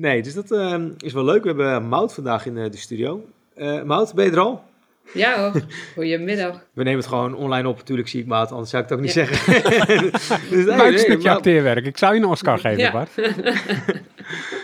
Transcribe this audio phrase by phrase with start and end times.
[0.00, 1.42] Nee, dus dat uh, is wel leuk.
[1.42, 3.26] We hebben Mout vandaag in de studio.
[3.56, 4.64] Uh, Mout, ben je er al?
[5.12, 5.62] Ja hoor,
[5.94, 6.64] goedemiddag.
[6.74, 9.04] We nemen het gewoon online op, natuurlijk zie ik Mout, anders zou ik het ook
[9.04, 9.24] niet ja.
[9.24, 9.62] zeggen.
[10.56, 11.86] dus, nee, nee, stukje acteerwerk.
[11.86, 12.92] Ik zou je een Oscar geven, ja.
[12.92, 13.10] Bart.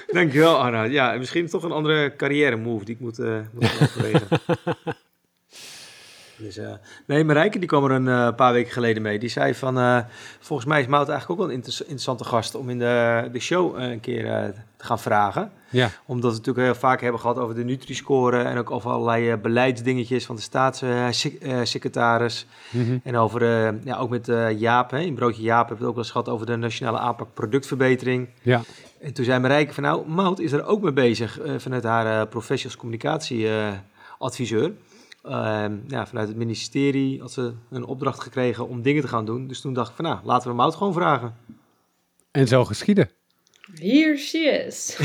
[0.07, 0.83] Dankjewel, Arna.
[0.83, 4.29] Ja, misschien toch een andere carrière move die ik moet, uh, moet overwegen.
[6.39, 6.73] Dus, uh,
[7.07, 9.19] nee, Marijke die kwam er een uh, paar weken geleden mee.
[9.19, 9.99] Die zei van, uh,
[10.41, 13.39] volgens mij is Mout eigenlijk ook wel een inter interessante gast om in de, de
[13.39, 15.51] show een keer te gaan vragen.
[15.71, 15.91] Ja.
[16.07, 20.27] Omdat we natuurlijk heel vaak hebben gehad over de Nutri-score en ook over allerlei beleidsdingetjes
[20.27, 22.47] van de staatssecretaris.
[22.71, 23.01] Mm -hmm.
[23.05, 23.43] En over,
[23.85, 26.29] ja, ook met Jaap, hè, in Broodje Jaap hebben we het ook wel eens gehad
[26.29, 28.29] over de nationale aanpak productverbetering.
[28.43, 28.63] Ja.
[29.01, 32.81] En toen zei Marijke van, nou, Mout is er ook mee bezig vanuit haar professionals
[32.81, 34.73] communicatieadviseur.
[35.89, 39.47] Ja, vanuit het ministerie had ze een opdracht gekregen om dingen te gaan doen.
[39.47, 41.35] Dus toen dacht ik van nou, laten we Mout gewoon vragen.
[42.31, 43.11] En zo geschieden.
[43.75, 44.97] Here she is.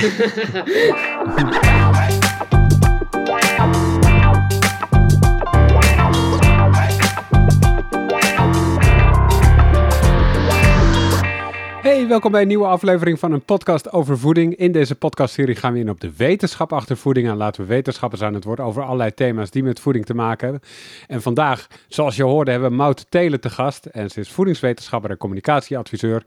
[12.11, 14.55] Welkom bij een nieuwe aflevering van een podcast over voeding.
[14.55, 18.21] In deze podcastserie gaan we in op de wetenschap achter voeding en laten we wetenschappers
[18.21, 20.69] aan het woord over allerlei thema's die met voeding te maken hebben.
[21.07, 25.09] En vandaag, zoals je hoorde, hebben we Maud Telen te gast en ze is voedingswetenschapper
[25.09, 26.23] en communicatieadviseur.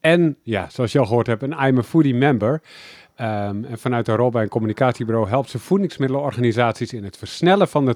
[0.00, 2.52] En ja, zoals je al gehoord hebt, een I'm a Foodie member.
[2.52, 7.84] Um, en vanuit een rol bij een communicatiebureau helpt ze voedingsmiddelorganisaties in het versnellen van
[7.84, 7.94] de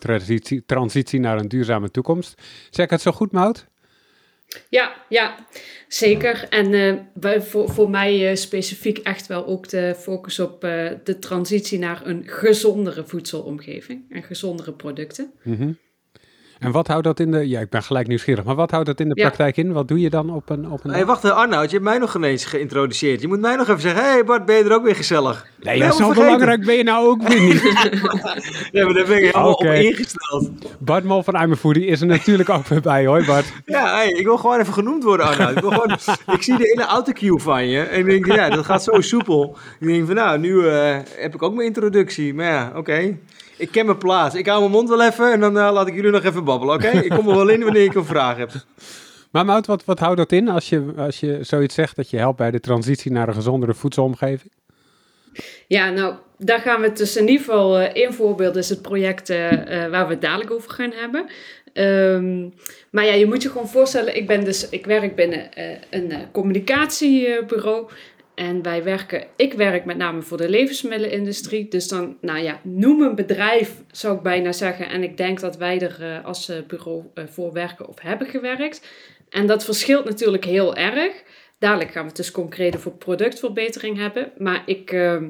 [0.66, 2.42] transitie, naar een duurzame toekomst.
[2.70, 3.66] Zeg ik het zo goed, Maud?
[4.68, 5.34] Ja, ja,
[5.88, 6.46] zeker.
[6.48, 11.18] En uh, voor, voor mij uh, specifiek echt wel ook de focus op uh, de
[11.18, 15.30] transitie naar een gezondere voedselomgeving en gezondere producten.
[15.42, 15.78] -hmm.
[16.58, 17.48] En wat houdt dat in de...
[17.48, 18.44] Ja, ik ben gelijk nieuwsgierig.
[18.44, 19.72] Maar wat houdt dat in de praktijk in?
[19.72, 20.70] Wat doe je dan op een...
[20.70, 21.70] Op een hey, wacht, Arnoud.
[21.70, 23.20] Je hebt mij nog ineens geïntroduceerd.
[23.20, 24.02] Je moet mij nog even zeggen...
[24.02, 25.46] Hé hey Bart, ben je er ook weer gezellig?
[25.60, 26.22] Nee, ja, zo vergeten.
[26.22, 27.62] belangrijk ben je nou ook weer niet.
[28.72, 29.78] nee, maar daar ben ik helemaal okay.
[29.78, 30.50] op ingesteld.
[30.78, 33.06] Bart Mol van I'm a Foodie is er natuurlijk ook weer bij.
[33.06, 33.52] Hoi Bart.
[33.64, 35.56] Ja, hey, ik wil gewoon even genoemd worden, Arnoud.
[35.56, 35.90] Ik, wil gewoon,
[36.36, 37.80] ik zie de hele autocue van je.
[37.80, 39.56] En ik denk, ja, dat gaat zo soepel.
[39.80, 42.34] Ik denk van, nou, nu uh, heb ik ook mijn introductie.
[42.34, 42.78] Maar ja, oké.
[42.78, 43.18] Okay.
[43.58, 44.34] Ik ken mijn plaats.
[44.34, 46.74] Ik hou mijn mond wel even en dan uh, laat ik jullie nog even babbelen,
[46.74, 46.86] oké?
[46.86, 47.00] Okay?
[47.00, 48.50] ik kom er wel in wanneer ik een vraag heb.
[49.30, 52.16] Maar Mout, wat, wat houdt dat in als je, als je zoiets zegt dat je
[52.16, 54.52] helpt bij de transitie naar een gezondere voedselomgeving?
[55.66, 59.30] Ja, nou, daar gaan we dus in ieder geval, uh, één voorbeeld is het project
[59.30, 59.50] uh,
[59.90, 61.26] waar we het dadelijk over gaan hebben.
[61.74, 62.54] Um,
[62.90, 65.48] maar ja, je moet je gewoon voorstellen, ik, ben dus, ik werk binnen
[65.90, 67.88] een communicatiebureau.
[68.38, 71.68] En wij werken, ik werk met name voor de levensmiddelenindustrie.
[71.68, 74.88] Dus dan, nou ja, noem een bedrijf, zou ik bijna zeggen.
[74.88, 78.86] En ik denk dat wij er uh, als bureau uh, voor werken of hebben gewerkt.
[79.28, 81.22] En dat verschilt natuurlijk heel erg.
[81.58, 84.32] Dadelijk gaan we het dus concreet voor productverbetering hebben.
[84.36, 85.22] Maar ik, uh,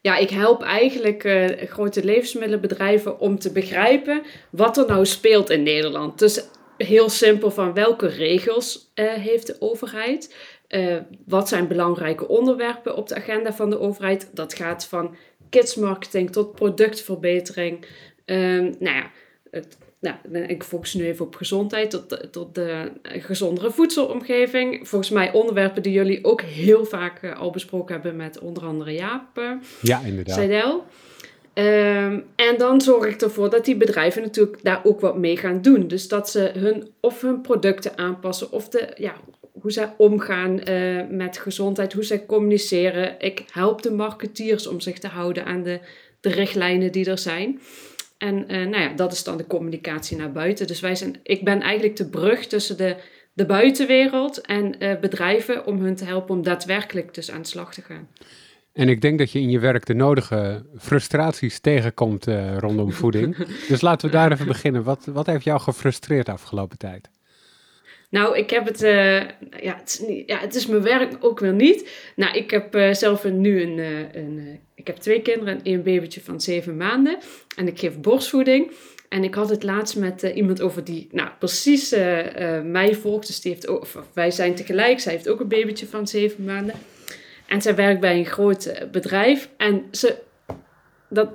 [0.00, 1.28] ja, ik help eigenlijk
[1.70, 6.18] grote levensmiddelenbedrijven om te begrijpen wat er nou speelt in Nederland.
[6.18, 6.44] Dus
[6.76, 10.34] heel simpel van welke regels heeft de overheid?
[10.70, 14.30] Uh, wat zijn belangrijke onderwerpen op de agenda van de overheid?
[14.32, 15.14] Dat gaat van
[15.48, 17.86] kidsmarketing tot productverbetering.
[18.24, 19.10] Um, nou ja,
[19.50, 20.16] het, nou,
[20.46, 24.88] ik focus nu even op gezondheid, tot, tot de gezondere voedselomgeving.
[24.88, 28.92] Volgens mij onderwerpen die jullie ook heel vaak uh, al besproken hebben met onder andere
[28.92, 29.40] Jaap
[29.82, 30.34] ja, inderdaad.
[30.34, 30.84] Seidel.
[31.54, 35.62] Um, en dan zorg ik ervoor dat die bedrijven natuurlijk daar ook wat mee gaan
[35.62, 35.88] doen.
[35.88, 39.14] Dus dat ze hun, of hun producten aanpassen, of de, ja,
[39.60, 43.14] hoe zij omgaan uh, met gezondheid, hoe zij communiceren.
[43.18, 45.80] Ik help de marketeers om zich te houden aan de,
[46.20, 47.60] de richtlijnen die er zijn.
[48.18, 50.66] En uh, nou ja, dat is dan de communicatie naar buiten.
[50.66, 52.96] Dus wij zijn, ik ben eigenlijk de brug tussen de,
[53.32, 57.74] de buitenwereld en uh, bedrijven om hun te helpen om daadwerkelijk dus aan de slag
[57.74, 58.08] te gaan.
[58.72, 62.26] En ik denk dat je in je werk de nodige frustraties tegenkomt
[62.58, 63.36] rondom voeding.
[63.68, 64.82] dus laten we daar even beginnen.
[64.82, 67.10] Wat, wat heeft jou gefrustreerd de afgelopen tijd?
[68.10, 69.20] Nou, ik heb het, uh,
[69.60, 71.90] ja, het is, ja, het is mijn werk ook wel niet.
[72.16, 73.78] Nou, ik heb uh, zelf een, nu een,
[74.12, 77.18] een ik heb twee kinderen en een babytje van zeven maanden.
[77.56, 78.70] En ik geef borstvoeding.
[79.08, 81.90] En ik had het laatst met iemand over die, nou, precies
[82.64, 83.26] mij volgt.
[83.26, 85.00] Dus die heeft ook, wij zijn tegelijk.
[85.00, 86.74] Zij heeft ook een babytje van zeven maanden.
[87.46, 89.48] En zij werkt bij een groot bedrijf.
[89.56, 90.16] En ze,
[91.08, 91.28] dat,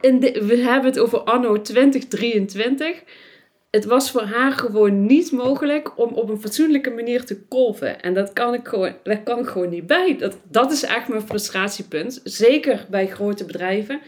[0.00, 3.02] in we hebben het over anno 2023
[3.70, 8.00] het was voor haar gewoon niet mogelijk om op een fatsoenlijke manier te kolven.
[8.00, 10.16] En dat kan ik gewoon, daar kan ik gewoon niet bij.
[10.18, 12.20] Dat, dat is echt mijn frustratiepunt.
[12.24, 14.00] Zeker bij grote bedrijven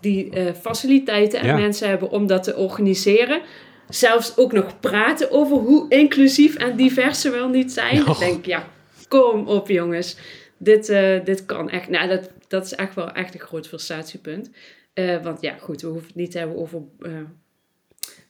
[0.00, 3.40] die uh, faciliteiten en mensen hebben om dat te organiseren.
[3.88, 8.06] Zelfs ook nog praten over hoe inclusief en divers ze wel niet zijn.
[8.06, 8.68] Ik denk, ja,
[9.08, 10.16] kom op jongens.
[10.58, 11.88] dit, eh, dit kan echt.
[11.88, 14.50] Nou, dat, dat is echt wel echt een groot frustratiepunt.
[14.94, 17.12] Eh, want ja, goed, we hoeven het niet te hebben over eh,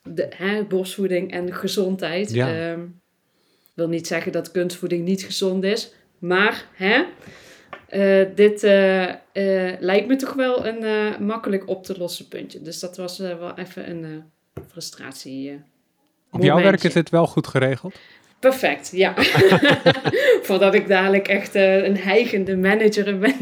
[0.03, 2.31] de, hè, borstvoeding en gezondheid.
[2.31, 2.55] Ja.
[2.55, 2.81] Ehm,
[3.75, 5.93] wil niet zeggen dat kunstvoeding niet gezond is.
[6.19, 7.05] Maar hè,
[7.89, 12.63] eh, dit eh, eh, lijkt me toch wel een makkelijk op te lossen puntje.
[12.63, 14.23] Dus dat was wel even een
[14.71, 15.61] frustratie.
[16.31, 17.95] Op jouw werk is het wel goed geregeld?
[18.39, 19.15] Perfect, ja.
[20.47, 23.35] Voordat ik dadelijk echt een heigende manager ben.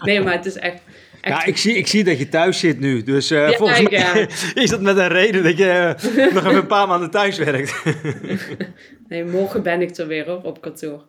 [0.00, 0.82] Nee, maar het is echt...
[1.22, 3.02] echt Ja, ik zie, ik zie dat je thuis zit nu.
[3.02, 4.26] Dus eh, Ja, volgens mij ja.
[4.62, 7.82] is dat met een reden dat je eh, nog even een paar maanden thuis werkt.
[9.08, 11.04] Nee, morgen ben ik er weer hoor, op kantoor.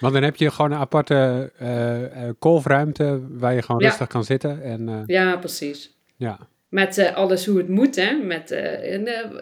[0.00, 3.86] Want dan heb je gewoon een aparte eh, eh, kolfruimte waar je gewoon Ja.
[3.88, 4.62] rustig kan zitten.
[4.62, 5.96] En eh, Ja, precies.
[6.16, 6.38] ja,
[6.68, 8.12] Met eh, alles hoe het moet, hè.
[8.12, 8.92] Met eh,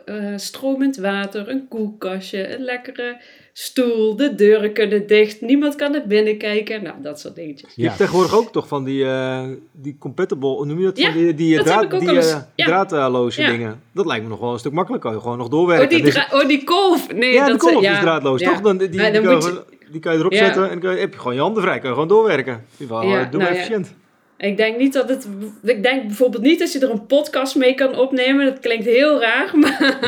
[0.05, 3.21] een stromend water, een koelkastje, een lekkere
[3.57, 6.83] stoel, de deuren kunnen dicht, niemand kan naar binnen kijken.
[6.83, 7.73] Nou, dat soort dingetjes.
[7.75, 7.87] Je Ja.
[7.87, 9.43] hebt tegenwoordig ook toch van die, eh,
[9.73, 10.99] die compatible, hoe noem je dat?
[10.99, 12.85] Ja, van die die, dat draad, die eh, Ja.
[12.85, 13.51] draadloze Ja.
[13.51, 13.81] dingen.
[13.93, 15.09] Dat lijkt me nog wel een stuk makkelijker.
[15.11, 15.85] Kan je gewoon nog doorwerken.
[15.85, 17.13] Oh, die, Dus- oh, die kolf!
[17.15, 18.51] Nee, ja, de dat kolf ja, is draadloos, ja.
[18.53, 18.61] toch?
[18.61, 20.39] Dan, die, die, Maar dan kan je je- gewoon- die kan je erop Ja.
[20.45, 21.79] zetten en dan kan je- heb je gewoon je handen vrij.
[21.79, 22.53] Kan je gewoon doorwerken.
[22.55, 23.95] In ieder geval, Ja, eh, doe nou efficiënt.
[24.45, 25.29] Ik denk niet dat het.
[25.63, 28.45] Ik denk bijvoorbeeld niet dat je er een podcast mee kan opnemen.
[28.47, 29.99] Dat klinkt heel raar, maar.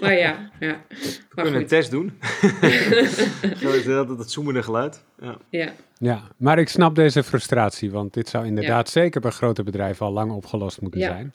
[0.00, 0.80] maar ja, ja.
[0.88, 2.18] We Maar kunnen een test doen.
[3.62, 5.04] Zo is dat het zoemende geluid.
[5.20, 5.36] Ja.
[5.50, 5.72] Ja.
[5.98, 7.90] ja, maar ik snap deze frustratie.
[7.90, 11.06] Want dit zou inderdaad zeker bij grote bedrijven al lang opgelost moeten Ja.
[11.06, 11.34] zijn.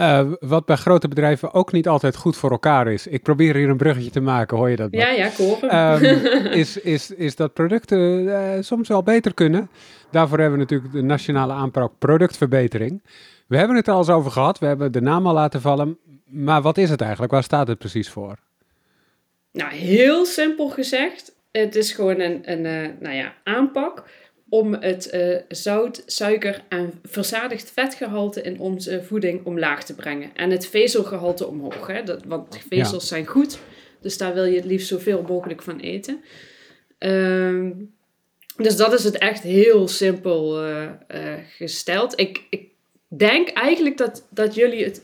[0.00, 3.06] Eh, wat bij grote bedrijven ook niet altijd goed voor elkaar is.
[3.06, 4.88] Ik probeer hier een bruggetje te maken, hoor je dat?
[4.90, 5.70] Ja, ja, hoor hem.
[5.70, 9.70] Ehm, is, is, is dat producten eh, soms wel beter kunnen.
[10.10, 13.02] Daarvoor hebben we natuurlijk de nationale aanpak productverbetering.
[13.46, 14.58] We hebben het er al eens over gehad.
[14.58, 15.98] We hebben de naam al laten vallen.
[16.24, 17.32] Maar wat is het eigenlijk?
[17.32, 18.36] Waar staat het precies voor?
[19.52, 21.32] Nou, heel simpel gezegd.
[21.52, 24.04] Het is gewoon een, een eh, nou ja, aanpak
[24.50, 30.30] om het eh, zout, suiker en verzadigd vetgehalte in onze voeding omlaag te brengen.
[30.34, 31.86] En het vezelgehalte omhoog.
[31.86, 32.02] Hè?
[32.02, 33.58] Dat, want vezels zijn goed,
[34.00, 36.20] dus daar wil je het liefst zoveel mogelijk van eten.
[36.98, 37.70] Ehm,
[38.56, 42.20] dus dat is het echt heel simpel eh, eh, gesteld.
[42.20, 42.68] Ik, ik
[43.08, 45.02] denk eigenlijk dat, dat jullie het,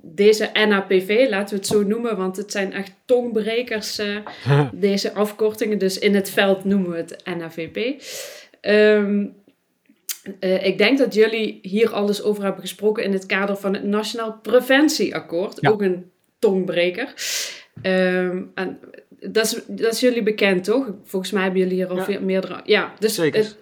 [0.00, 4.00] deze NAPV, laten we het zo noemen, want het zijn echt tongbrekers,
[4.72, 5.78] deze afkortingen.
[5.78, 8.02] Dus in het veld noemen we het NAVP.
[8.64, 9.26] Ehm,
[10.40, 13.84] eh, ik denk dat jullie hier alles over hebben gesproken in het kader van het
[13.84, 15.58] Nationaal Preventieakkoord.
[15.60, 15.70] Ja.
[15.70, 17.14] Ook een tongbreker.
[17.82, 18.78] Ehm, en
[19.20, 20.90] dat, is, dat is jullie bekend, toch?
[21.04, 22.04] Volgens mij hebben jullie hier al Ja.
[22.04, 22.60] veel meerdere...
[22.64, 23.56] Ja, dus het-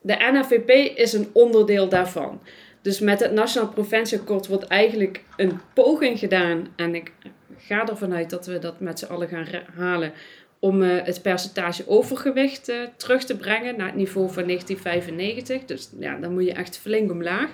[0.00, 2.40] de NAVP is een onderdeel daarvan.
[2.82, 6.68] Dus met het Nationaal Preventieakkoord wordt eigenlijk een poging gedaan.
[6.76, 7.12] En ik
[7.58, 10.12] ga ervan uit dat we dat met z'n allen gaan halen.
[10.60, 15.64] Om eh, het percentage overgewicht eh, terug te brengen naar het niveau van 1995.
[15.64, 17.48] Dus ja, dan moet je echt flink omlaag.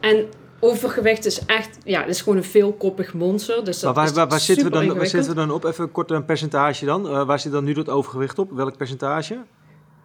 [0.00, 0.26] En
[0.60, 3.64] overgewicht is echt, ja, het is gewoon een veelkoppig monster.
[3.64, 5.64] Dus dat Maar waar, waar, waar, zitten we dan, waar zitten we dan op?
[5.64, 7.08] Even kort een percentage dan.
[7.08, 8.50] Eh, waar zit dan nu dat overgewicht op?
[8.50, 9.38] Welk percentage?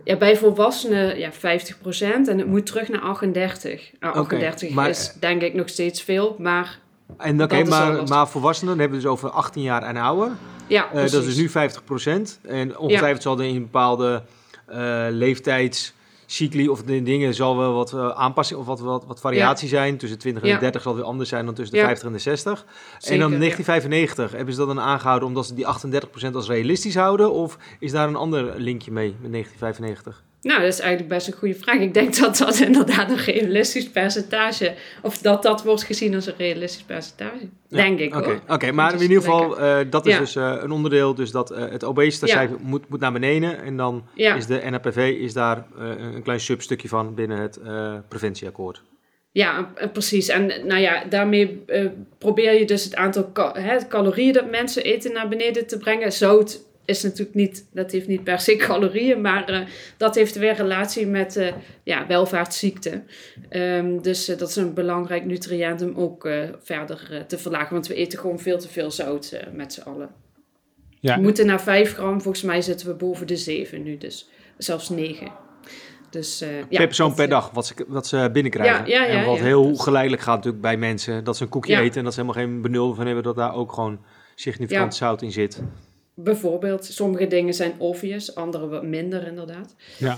[0.03, 1.35] Ja, bij volwassenen ja, 50%
[1.99, 3.91] en het moet terug naar 38.
[3.99, 6.79] Nou, Oké, 38 maar- is denk ik nog steeds veel, maar
[7.17, 10.31] En oké, maar, maar volwassenen dan hebben we dus over 18 jaar en ouder.
[10.67, 12.39] ja, Eh, dat is nu 50%.
[12.41, 14.21] En ongetwijfeld zal er in bepaalde
[14.65, 19.67] eh leeftijdscycli of de dingen zal wel wat eh, aanpassing of wat, wat, wat variatie
[19.67, 19.97] zijn.
[19.97, 20.53] Tussen 20 en Ja.
[20.55, 21.85] de 30 zal weer anders zijn dan tussen de Ja.
[21.87, 22.59] 50 en de 60.
[22.61, 23.37] en dan ja.
[23.37, 27.31] 1995, hebben ze dat dan aangehouden omdat ze die 38% als realistisch houden?
[27.31, 30.23] Of is daar een ander linkje mee met 1995?
[30.45, 31.79] Nou, dat is eigenlijk best een goede vraag.
[31.79, 36.33] Ik denk dat dat inderdaad een realistisch percentage, of dat dat wordt gezien als een
[36.37, 37.49] realistisch percentage.
[37.67, 40.19] Ja, Denk ik Oké, oké, maar in ieder geval, eh, dat is Ja.
[40.19, 41.15] dus eh, een onderdeel.
[41.15, 43.61] Dus dat eh, het obesitascijfer moet, moet naar beneden.
[43.61, 47.59] En dan Ja, is de NAPV is daar een klein substukje van binnen het
[48.07, 48.81] preventieakkoord.
[49.31, 50.27] ja precies.
[50.27, 51.63] En nou ja, daarmee
[52.17, 56.11] probeer je dus het aantal hè, calorieën dat mensen eten naar beneden te brengen.
[56.11, 59.59] Zout is natuurlijk niet, dat heeft niet per se calorieën, maar eh,
[59.97, 63.07] dat heeft weer relatie met eh ja, welvaartsziekten.
[63.49, 66.29] Ehm, dus eh, dat is een belangrijk nutriënt om ook
[66.63, 70.09] verder te verlagen, want we eten gewoon veel te veel zout met z'n allen.
[70.99, 74.29] Ja, We moeten naar 5 gram, volgens mij zitten we boven de 7 nu, dus
[74.57, 75.31] zelfs 9.
[76.09, 78.87] Dus, ja, per persoon dat, per dag, wat ze, wat ze binnenkrijgen.
[78.87, 81.23] Ja, ja, ja, en wat heel Dus- geleidelijk gaat natuurlijk bij mensen.
[81.23, 83.53] Dat ze een koekje eten en dat ze helemaal geen benul van hebben dat daar
[83.53, 83.99] ook gewoon
[84.35, 85.61] significant zout in zit.
[86.15, 89.75] Bijvoorbeeld, sommige dingen zijn obvious, andere wat minder inderdaad.
[89.97, 90.17] ja.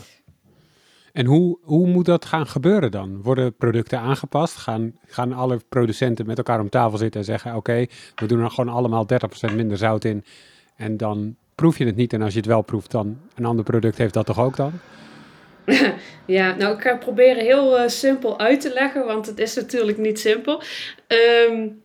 [1.18, 3.22] En hoe, hoe moet dat gaan gebeuren dan?
[3.22, 4.56] Worden producten aangepast?
[4.56, 7.86] Gaan, gaan alle producenten met elkaar om tafel zitten en zeggen: Oké,
[8.16, 9.06] we doen er gewoon allemaal
[9.52, 10.24] 30% minder zout in.
[10.76, 12.14] En dan proef je het niet.
[12.14, 14.72] En als je het wel proeft, dan een ander product heeft dat toch ook dan?
[16.38, 19.98] ja, nou ik ga proberen heel uh, simpel uit te leggen, want het is natuurlijk
[19.98, 20.62] niet simpel.
[21.50, 21.82] Um,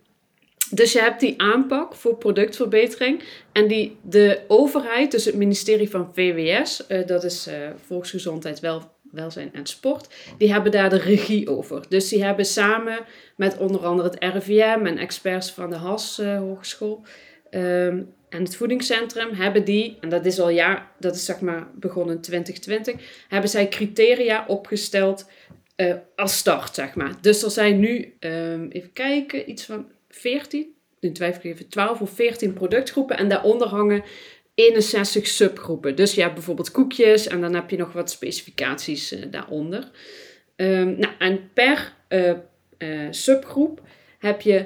[0.73, 3.23] dus je hebt die aanpak voor productverbetering.
[3.51, 7.53] En die, de overheid, dus het ministerie van VWS, uh, dat is uh,
[7.85, 11.85] Volksgezondheid, Wel, Welzijn en Sport, die hebben daar de regie over.
[11.89, 12.99] Dus die hebben samen
[13.35, 17.01] met onder andere het RIVM en experts van de HAS uh, Hogeschool
[17.51, 21.67] um, en het voedingscentrum, hebben die, en dat is al jaar, dat is zeg maar
[21.75, 25.25] begonnen in 2020, hebben zij criteria opgesteld
[26.15, 27.11] als start, zeg maar.
[27.21, 32.01] Dus er zijn nu, um, even kijken, iets van 14, nu twijfel ik even, 12
[32.01, 34.03] of 14 productgroepen en daaronder hangen
[34.55, 35.95] 61 subgroepen.
[35.95, 39.91] Dus je hebt bijvoorbeeld koekjes en dan heb je nog wat specificaties uh, daaronder.
[40.55, 42.33] Um, nou, en per uh,
[42.77, 43.81] uh, subgroep
[44.19, 44.65] heb je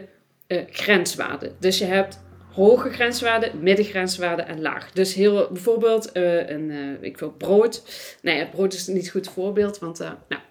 [0.70, 1.56] grenswaarden.
[1.60, 2.20] Dus je hebt
[2.52, 4.92] hoge grenswaarden, middengrenswaarden en laag.
[4.92, 7.84] Dus heel, bijvoorbeeld een, ik wil brood.
[8.22, 10.42] Nou ja, brood is niet goed voorbeeld, want, nou,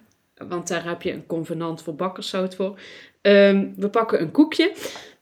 [0.48, 2.78] want daar heb je een convenant voor bakkerszout voor.
[3.26, 4.72] Um, we pakken een koekje.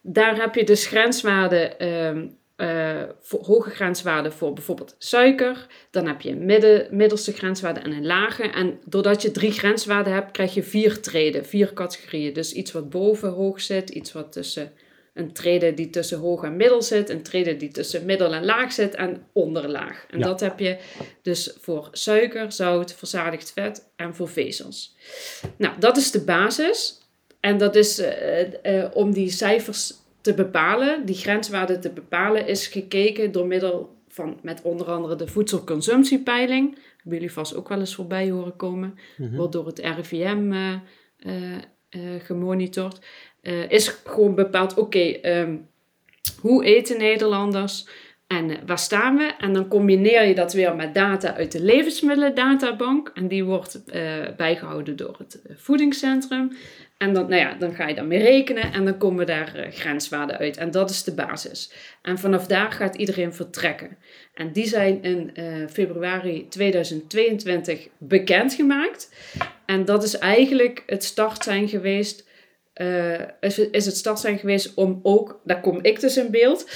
[0.00, 5.66] Daar heb je dus grenswaarden, um, uh, voor, hoge grenswaarden voor bijvoorbeeld suiker.
[5.90, 8.42] Dan heb je een midden, middelste grenswaarde en een lage.
[8.42, 12.32] En doordat je drie grenswaarden hebt, krijg je vier treden, vier categorieën.
[12.32, 14.72] Dus iets wat boven hoog zit, iets wat tussen
[15.14, 18.72] een trede die tussen hoog en middel zit, een trede die tussen middel en laag
[18.72, 20.06] zit en onderlaag.
[20.10, 20.78] En dat heb je
[21.22, 24.96] dus voor suiker, zout, verzadigd vet en voor vezels.
[25.56, 27.02] Nou, dat is de basis.
[27.44, 32.66] En dat is uh, uh, om die cijfers te bepalen, die grenswaarden te bepalen, is
[32.66, 36.74] gekeken door middel van met onder andere de voedselconsumptiepeiling.
[36.74, 38.98] Hebben jullie vast ook wel eens voorbij horen komen.
[39.16, 41.40] Mm Wordt door het RIVM uh,
[42.18, 42.98] gemonitord.
[43.68, 45.68] is gewoon bepaald, oké, okay, um,
[46.40, 47.88] hoe eten Nederlanders?
[48.26, 49.34] En waar staan we?
[49.38, 53.10] En dan combineer je dat weer met data uit de levensmiddelendatabank.
[53.14, 53.82] En die wordt
[54.36, 56.56] bijgehouden door het voedingscentrum.
[56.98, 60.56] En dan, nou ja, dan ga je daarmee rekenen en dan komen daar grenswaarden uit.
[60.56, 61.72] En dat is de basis.
[62.02, 63.96] En vanaf daar gaat iedereen vertrekken.
[64.34, 65.32] En die zijn in
[65.70, 69.14] februari 2022 bekendgemaakt.
[69.66, 72.28] En dat is eigenlijk het start zijn geweest.
[72.80, 76.66] Uh, is, is het start zijn geweest om ook, daar kom ik dus in beeld,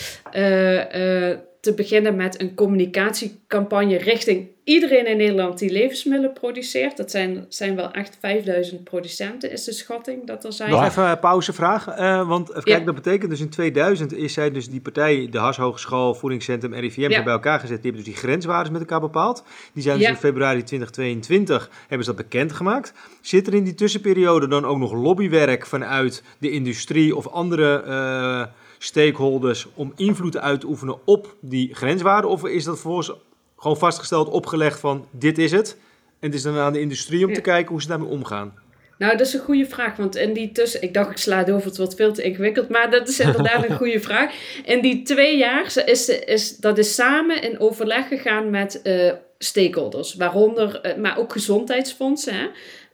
[1.68, 6.96] te beginnen met een communicatiecampagne richting iedereen in Nederland die levensmiddelen produceert.
[6.96, 10.70] Dat zijn, zijn wel echt 5000 producenten, is de schatting dat er zijn.
[10.70, 12.78] Nog even een pauzevraag, uh, want kijk, ja.
[12.78, 17.10] dat betekent dus in 2000 is zij dus die partij, de Has Hogeschool, Voedingscentrum, RIVM,
[17.10, 17.22] ja.
[17.22, 17.82] bij elkaar gezet.
[17.82, 19.44] Die hebben dus die grenswaarden met elkaar bepaald.
[19.72, 20.12] Die zijn dus ja.
[20.12, 22.92] in februari 2022, hebben ze dat bekendgemaakt.
[23.20, 27.84] Zit er in die tussenperiode dan ook nog lobbywerk vanuit de industrie of andere...
[27.87, 32.30] Uh, stakeholders om invloed uit te oefenen op die grenswaarden?
[32.30, 33.12] Of is dat vervolgens
[33.56, 35.76] gewoon vastgesteld, opgelegd van dit is het?
[36.20, 37.35] En het is dan aan de industrie om ja.
[37.35, 38.54] te kijken hoe ze daarmee omgaan.
[38.99, 39.97] Nou, dat is een goede vraag.
[39.97, 40.82] Want in die tussen...
[40.82, 42.68] Ik dacht, ik sla door, het wordt veel te ingewikkeld.
[42.68, 44.35] Maar dat is inderdaad een goede vraag.
[44.64, 50.14] In die twee jaar is, is dat is samen in overleg gegaan met uh, stakeholders.
[50.14, 52.35] Waaronder, uh, maar ook gezondheidsfondsen.
[52.35, 52.47] Hè?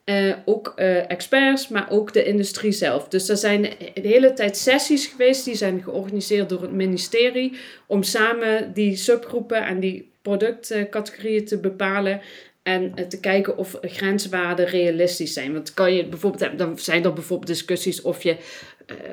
[0.05, 3.09] Uh, ook uh, experts, maar ook de industrie zelf.
[3.09, 3.63] Dus er zijn
[3.95, 7.53] de hele tijd sessies geweest, die zijn georganiseerd door het ministerie,
[7.87, 12.21] om samen die subgroepen en die productcategorieën te bepalen
[12.63, 15.53] en uh, te kijken of grenswaarden realistisch zijn.
[15.53, 18.37] Want kan je bijvoorbeeld, dan zijn er bijvoorbeeld discussies of je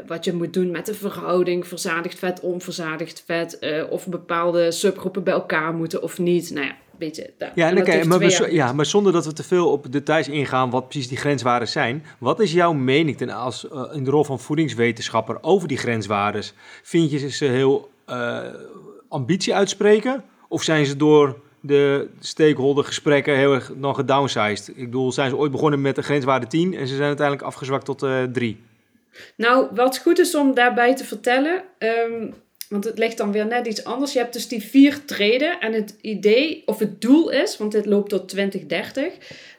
[0.05, 5.33] wat je moet doen met de verhouding verzadigd vet, onverzadigd vet, of bepaalde subgroepen bij
[5.33, 6.51] elkaar moeten of niet.
[6.51, 6.75] Nou ja,
[7.07, 7.33] beetje.
[7.55, 10.69] Ja, en okay, maar, we, ja, maar zonder dat we te veel op details ingaan
[10.69, 12.05] wat precies die grenswaarden zijn.
[12.17, 16.43] Wat is jouw mening ten, als, uh, in de rol van voedingswetenschapper over die grenswaarden?
[16.83, 18.39] Vind je ze heel uh,
[19.07, 20.23] ambitie uitspreken?
[20.47, 24.67] Of zijn ze door de stakeholder gesprekken heel erg nog gedownsized?
[24.67, 27.85] Ik bedoel, zijn ze ooit begonnen met de grenswaarde 10 en ze zijn uiteindelijk afgezwakt
[27.85, 28.63] tot uh, 3?
[29.35, 31.63] Nou, wat goed is om daarbij te vertellen.
[31.79, 32.33] Um,
[32.71, 34.13] want het ligt dan weer net iets anders.
[34.13, 35.59] Je hebt dus die vier treden.
[35.59, 39.13] En het idee, of het doel is, want dit loopt tot 2030,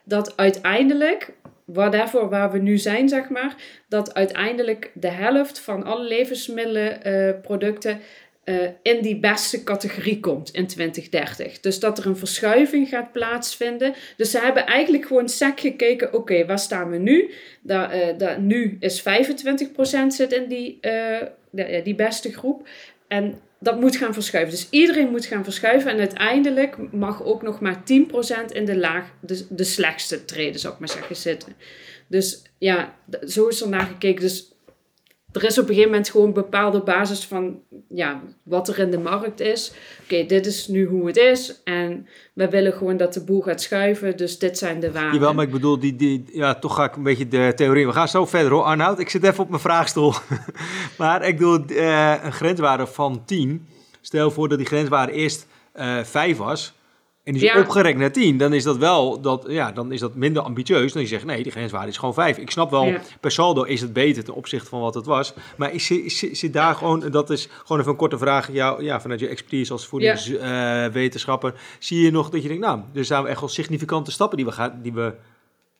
[0.05, 1.33] dat uiteindelijk,
[1.65, 3.57] waarvoor waar we nu zijn, zeg maar,
[3.89, 8.01] dat uiteindelijk de helft van alle levensmiddelenproducten
[8.45, 11.61] uh, uh, in die beste categorie komt in 2030.
[11.61, 13.95] Dus dat er een verschuiving gaat plaatsvinden.
[14.17, 17.31] Dus ze hebben eigenlijk gewoon sec gekeken, oké, waar staan we nu?
[17.61, 19.05] Da, uh, da, nu is 25%
[20.07, 20.81] zit in die,
[21.83, 22.69] die beste groep.
[23.13, 24.55] En dat moet gaan verschuiven.
[24.55, 25.91] Dus iedereen moet gaan verschuiven.
[25.91, 27.83] En uiteindelijk mag ook nog maar 10%
[28.53, 29.05] in de laag,
[29.49, 31.53] de, slechtste treden, zou ik maar zeggen, zitten.
[32.07, 32.95] Dus ja,
[33.27, 34.23] zo is er naar gekeken.
[34.23, 34.52] Dus
[35.33, 38.91] er is op een gegeven moment gewoon een bepaalde basis van ja, wat er in
[38.91, 39.73] de markt is.
[40.03, 41.61] Oké, dit is nu hoe het is.
[41.65, 44.17] En we willen gewoon dat de boel gaat schuiven.
[44.17, 45.13] Dus dit zijn de waarden.
[45.13, 47.87] Jawel, maar ik bedoel, die, die, ja, toch ga ik een beetje de theorie.
[47.87, 48.99] We gaan zo verder hoor, Arnoud.
[48.99, 50.15] Ik zit even op mijn vraagstoel.
[50.99, 53.67] maar ik bedoel, uh, een grenswaarde van 10.
[54.01, 55.47] Stel voor dat die grenswaarde eerst
[55.77, 56.75] uh, eh, 5 was.
[57.25, 57.61] En die is ja.
[57.61, 61.03] opgerekt naar 10, dan is dat wel dat, ja, dan is dat minder ambitieus dan
[61.03, 62.39] je zegt nee, die grenswaarde is gewoon 5.
[62.39, 65.35] Ik snap wel, per saldo is het beter ten opzichte van wat het was.
[65.57, 65.87] Maar is,
[66.33, 69.73] zit daar gewoon, dat is gewoon even een korte vraag, jou, ja, vanuit je expertise
[69.73, 71.57] als voedingswetenschapper, ja.
[71.57, 74.47] uh, zie je nog dat je denkt, nou, er zijn echt wel significante stappen die
[74.47, 75.15] we gaan, die we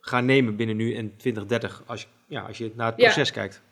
[0.01, 3.63] gaan nemen binnen nu en 2030, als ja, als je naar het proces kijkt.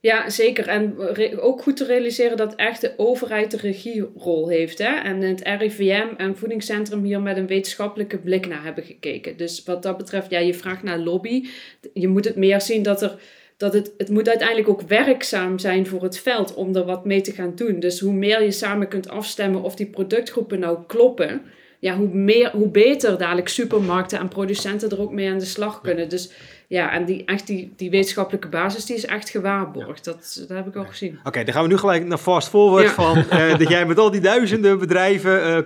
[0.00, 0.68] Ja, zeker.
[0.68, 0.98] En
[1.40, 4.78] ook goed te realiseren dat echt de overheid de regierol heeft.
[4.78, 4.94] Hè?
[4.94, 9.36] En het RIVM en Voedingscentrum hier met een wetenschappelijke blik naar hebben gekeken.
[9.36, 11.48] Dus wat dat betreft, ja, je vraagt naar lobby.
[11.92, 13.18] Je moet het meer zien dat er
[13.58, 17.20] dat het, het moet uiteindelijk ook werkzaam zijn voor het veld om er wat mee
[17.20, 17.80] te gaan doen.
[17.80, 21.42] Dus hoe meer je samen kunt afstemmen of die productgroepen nou kloppen,
[21.78, 25.80] ja, hoe, meer, hoe beter dadelijk supermarkten en producenten er ook mee aan de slag
[25.80, 26.08] kunnen.
[26.08, 26.32] Dus
[26.68, 30.04] ja, en die, echt die, die wetenschappelijke basis, die is echt gewaarborgd.
[30.04, 31.18] Dat, dat heb ik al gezien.
[31.24, 34.10] Oké, dan gaan we nu gelijk naar fast forward van uh, dat jij met al
[34.10, 35.58] die duizenden bedrijven, uh,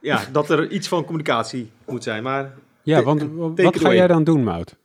[0.00, 2.22] ja, dat er iets van communicatie moet zijn.
[2.22, 2.52] Maar
[2.82, 3.24] ja, want
[3.56, 4.76] wat ga jij dan doen, Mout?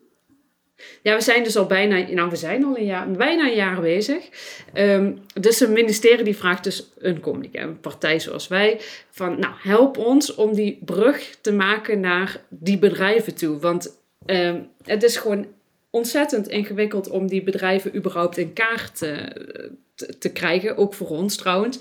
[1.01, 3.81] Ja, we zijn dus al bijna, nou we zijn al een jaar, bijna een jaar
[3.81, 4.29] bezig.
[4.73, 8.79] Um, dus een ministerie die vraagt dus een communicatie, een partij zoals wij,
[9.09, 13.59] van nou help ons om die brug te maken naar die bedrijven toe.
[13.59, 15.45] Want um, het is gewoon
[15.95, 19.17] ontzettend ingewikkeld om die bedrijven überhaupt in kaart te,
[19.95, 21.79] te, te krijgen, ook voor ons trouwens.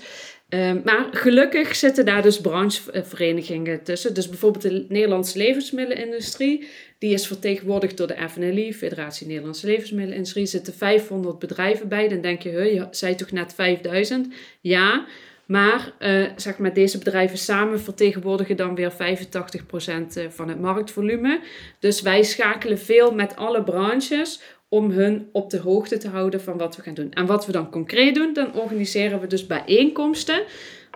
[0.49, 4.13] Um, maar gelukkig zitten daar dus brancheverenigingen tussen.
[4.13, 6.67] Dus bijvoorbeeld de Nederlandse levensmiddelenindustrie,
[6.99, 10.43] die is vertegenwoordigd door de FNLI, Federatie Nederlandse Levensmiddelenindustrie.
[10.43, 12.07] Er zitten 500 bedrijven bij.
[12.07, 14.33] Dan denk je, je zei toch net 5000?
[14.61, 15.05] Ja,
[15.45, 21.39] maar uh, zeg maar, deze bedrijven samen vertegenwoordigen dan weer 85% eh, van het marktvolume.
[21.79, 26.57] Dus wij schakelen veel met alle branches om hun op de hoogte te houden van
[26.57, 27.11] wat we gaan doen.
[27.11, 30.43] En wat we dan concreet doen, dan organiseren we dus bijeenkomsten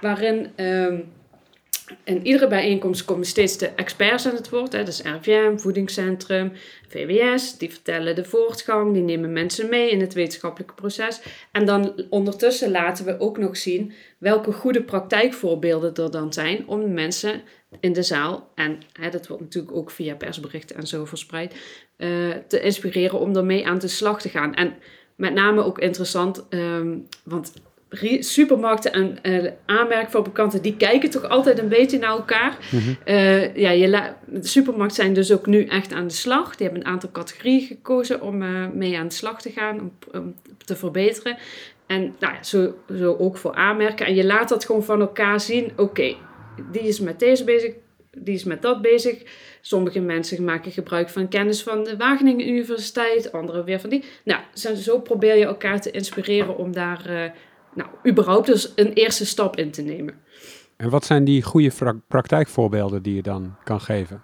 [0.01, 1.11] waarin um,
[2.03, 4.71] in iedere bijeenkomst komen steeds de experts aan het woord.
[4.71, 4.83] Hè?
[4.83, 6.51] Dus RVM, Voedingscentrum,
[6.87, 7.57] VWS.
[7.57, 11.21] Die vertellen de voortgang, die nemen mensen mee in het wetenschappelijke proces.
[11.51, 16.93] En dan ondertussen laten we ook nog zien welke goede praktijkvoorbeelden er dan zijn om
[16.93, 17.41] mensen
[17.79, 21.55] in de zaal, en hè, dat wordt natuurlijk ook via persberichten en zo verspreid,
[21.97, 24.53] uh, te inspireren om ermee aan de slag te gaan.
[24.53, 24.73] En
[25.15, 27.53] met name ook interessant, um, want
[28.19, 32.57] supermarkten en uh, aanmerkfabrikanten, die kijken toch altijd een beetje naar elkaar.
[32.69, 32.97] Mm
[33.55, 36.55] ja, je de supermarkten zijn dus ook nu echt aan de slag.
[36.55, 39.91] Die hebben een aantal categorieën gekozen om uh, mee aan de slag te gaan, om,
[40.11, 41.37] om te verbeteren.
[41.85, 44.05] En nou ja, zo, zo ook voor aanmerken.
[44.05, 45.71] En je laat dat gewoon van elkaar zien.
[45.75, 46.15] Oké,
[46.71, 47.73] die is met deze bezig,
[48.11, 49.23] die is met dat bezig.
[49.61, 54.03] Sommige mensen maken gebruik van kennis van de Wageningen Universiteit, anderen weer van die.
[54.23, 54.41] Nou,
[54.75, 57.33] zo probeer je elkaar te inspireren om daar
[57.73, 60.13] nou, überhaupt dus een eerste stap in te nemen.
[60.77, 61.71] En wat zijn die goede
[62.07, 64.21] praktijkvoorbeelden die je dan kan geven?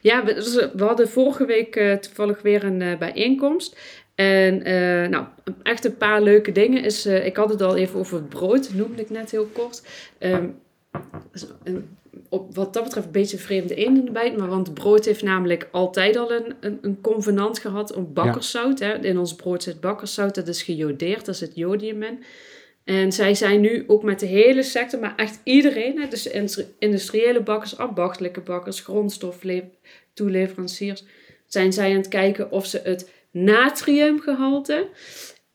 [0.00, 3.78] Ja, we, dus, we hadden vorige week uh, toevallig weer een uh, bijeenkomst.
[4.14, 5.26] En uh, nou,
[5.62, 9.02] echt een paar leuke dingen is, ik had het al even over het brood, noemde
[9.02, 9.82] ik net heel kort.
[10.18, 10.60] Um,
[12.30, 14.36] op wat dat betreft een beetje vreemde een in bijt.
[14.36, 18.78] Maar want brood heeft namelijk altijd al een, een, een convenant gehad om bakkerszout.
[18.78, 19.04] Hè.
[19.04, 22.22] In ons brood zit bakkerszout, dat is gejodeerd, daar zit jodium in.
[22.84, 26.30] En zij zijn nu ook met de hele sector, maar echt iedereen, hè, dus
[26.78, 31.04] industriële bakkers, ambachtelijke bakkers, grondstoftoeleveranciers,
[31.46, 34.88] zijn zij aan het kijken of ze het natriumgehalte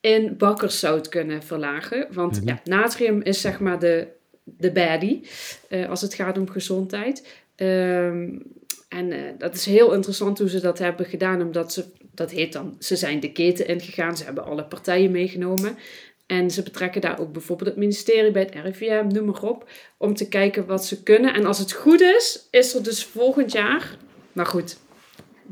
[0.00, 2.06] in bakkerszout kunnen verlagen.
[2.10, 2.48] Want mhm.
[2.48, 4.06] ja, natrium is zeg maar de,
[4.48, 5.28] de baddie
[5.68, 7.44] uh, als het gaat om gezondheid.
[7.56, 8.42] Um,
[8.88, 12.52] en uh, dat is heel interessant hoe ze dat hebben gedaan, omdat ze, dat heet
[12.52, 15.78] dan, ze zijn de keten ingegaan, ze hebben alle partijen meegenomen.
[16.26, 20.14] En ze betrekken daar ook bijvoorbeeld het ministerie bij het RIVM, noem maar op, om
[20.14, 21.34] te kijken wat ze kunnen.
[21.34, 23.96] En als het goed is, is er dus volgend jaar,
[24.32, 24.78] maar goed,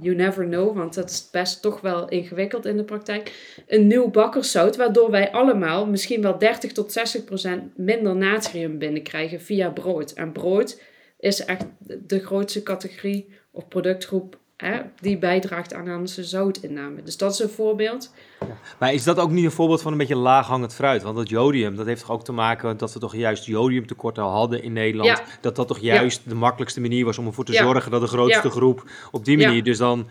[0.00, 4.10] you never know, want dat is best toch wel ingewikkeld in de praktijk, een nieuw
[4.10, 10.12] bakkerszout, waardoor wij allemaal misschien wel 30 tot 60 procent minder natrium binnenkrijgen via brood.
[10.12, 10.80] En brood
[11.18, 11.66] is echt
[12.06, 17.02] de grootste categorie of productgroep hè, die bijdraagt aan onze zoutinname.
[17.02, 18.14] Dus dat is een voorbeeld.
[18.40, 18.46] Ja.
[18.78, 21.02] Maar is dat ook niet een voorbeeld van een beetje laaghangend fruit?
[21.02, 24.62] Want dat jodium, dat heeft toch ook te maken dat we toch juist jodiumtekorten hadden
[24.62, 25.22] in Nederland.
[25.40, 28.50] Dat dat toch juist de makkelijkste manier was om ervoor te zorgen dat de grootste
[28.50, 29.62] groep op die manier.
[29.62, 30.08] Dus dan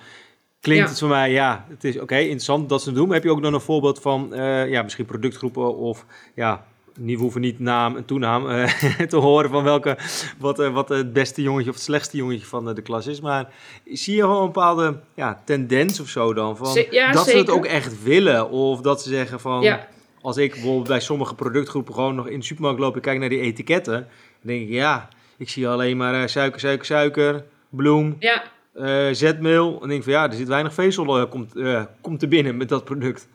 [0.60, 0.90] klinkt Ja.
[0.90, 3.06] het voor mij, ja, het is oké, interessant dat ze het doen.
[3.06, 6.66] Maar heb je ook dan een voorbeeld van, eh, ja, misschien productgroepen of, ja,
[6.98, 9.98] niet, we hoeven niet naam en toenaam eh, te horen van welke,
[10.38, 13.22] wat, eh, wat het beste jongetje of het slechtste jongetje van eh, de klas is.
[13.22, 13.54] Maar
[13.86, 16.58] zie je gewoon een bepaalde ja, tendens of zo dan?
[16.58, 19.62] Van, ja, dat ze het ook echt willen of dat ze zeggen van...
[19.62, 19.88] Ja,
[20.22, 23.30] Als ik bijvoorbeeld bij sommige productgroepen gewoon nog in de supermarkt loop en kijk naar
[23.30, 24.08] die etiketten, dan
[24.42, 28.44] denk ik, ja, ik zie alleen maar suiker, suiker, suiker, bloem, ja,
[29.14, 29.80] zetmeel.
[29.82, 31.54] En denk ik van ja, er zit weinig vezel, komt,
[32.02, 33.28] komt er binnen met dat product.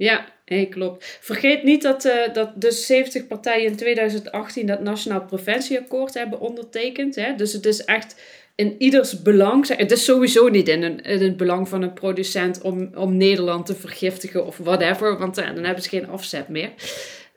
[0.00, 1.18] Ja, nee, klopt.
[1.20, 7.14] Vergeet niet dat, eh, dat dus 70 partijen in 2018 dat Nationaal Preventieakkoord hebben ondertekend.
[7.14, 7.34] Hè?
[7.34, 8.20] Dus het is echt
[8.54, 9.76] in ieders belang.
[9.76, 13.66] Het is sowieso niet in, een, in het belang van een producent om, om Nederland
[13.66, 16.70] te vergiftigen of whatever, want eh, dan hebben ze geen afzet meer.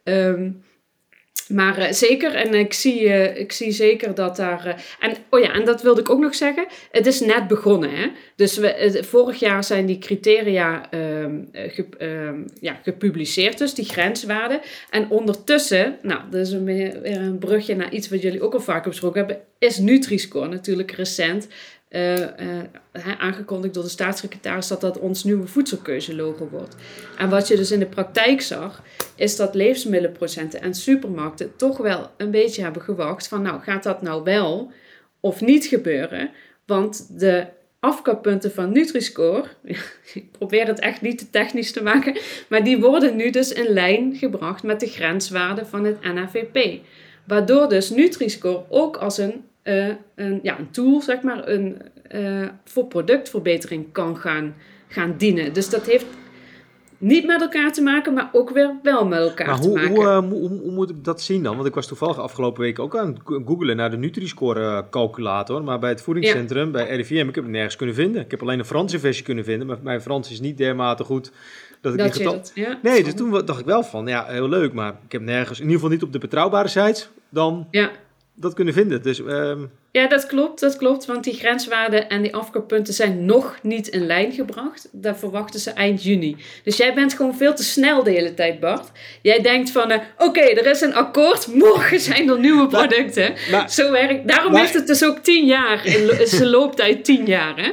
[0.04, 0.52] Ehm,
[1.54, 4.66] maar eh, zeker, en ik zie, eh, ik zie zeker dat daar.
[4.66, 6.66] eh, en, oh ja, en dat wilde ik ook nog zeggen.
[6.92, 7.90] Het is net begonnen.
[7.90, 8.08] Hè?
[8.36, 14.62] Dus we, vorig jaar zijn die criteria ehm, eh, ehm, ja, gepubliceerd, dus die grenswaarden.
[14.90, 18.84] En ondertussen, nou, dat is weer een brugje naar iets wat jullie ook al vaak
[18.84, 21.48] besproken hebben, is Nutri-Score natuurlijk recent.
[23.18, 26.76] aangekondigd door de staatssecretaris dat dat ons nieuwe voedselkeuzelogo wordt.
[27.18, 28.84] En wat je dus in de praktijk zag,
[29.16, 34.02] is dat levensmiddelenprocenten en supermarkten toch wel een beetje hebben gewacht van nou gaat dat
[34.02, 34.72] nou wel
[35.20, 36.32] of niet gebeuren?
[36.66, 37.46] Want de
[37.80, 39.44] afkappunten van Nutri-Score,
[40.14, 42.18] ik probeer het echt niet te technisch te maken,
[42.50, 46.80] maar die worden nu dus in lijn gebracht met de grenswaarden van het NAVP.
[47.28, 52.48] Waardoor dus Nutri-Score ook als een, eh, een, ja, een tool, zeg maar, een, eh,
[52.64, 54.56] voor productverbetering kan gaan,
[54.88, 55.54] gaan dienen.
[55.54, 56.06] Dus dat heeft
[56.98, 59.96] niet met elkaar te maken, maar ook weer wel met elkaar Maar te hoe, maken.
[59.96, 61.56] hoe, eh, hoe, hoe- hoe moet ik dat zien dan?
[61.56, 65.64] Want ik was toevallig afgelopen week ook aan het go- googlen naar de Nutri-score calculator.
[65.64, 68.22] Maar bij het voedingscentrum, bij RIVM, ik heb het nergens kunnen vinden.
[68.22, 71.32] Ik heb alleen een Franse versie kunnen vinden, maar mijn Frans is niet dermate goed
[71.82, 72.34] dat ik dat getal...
[72.34, 72.80] dat, ja.
[72.82, 75.64] Nee, dus toen dacht ik wel van, ja, heel leuk, maar ik heb nergens, in
[75.66, 77.90] ieder geval niet op de betrouwbare sites, dan Ja.
[78.36, 79.02] Dat kunnen vinden.
[79.02, 79.60] Dus ehm,
[79.92, 81.06] Ja, dat klopt, dat klopt.
[81.06, 84.90] Want die grenswaarden en die afkappunten zijn nog niet in lijn gebracht.
[84.92, 86.36] Dat verwachten ze eind juni.
[86.64, 88.92] Dus jij bent gewoon veel te snel de hele tijd, Bart.
[89.22, 91.48] Jij denkt van, eh, oké, er is een akkoord.
[91.64, 93.34] Morgen zijn er nieuwe producten.
[93.52, 95.86] maar- Zo werkt Daarom maar- heeft het dus ook tien jaar.
[95.86, 97.72] In lo- Is de looptijd tien jaar, hè?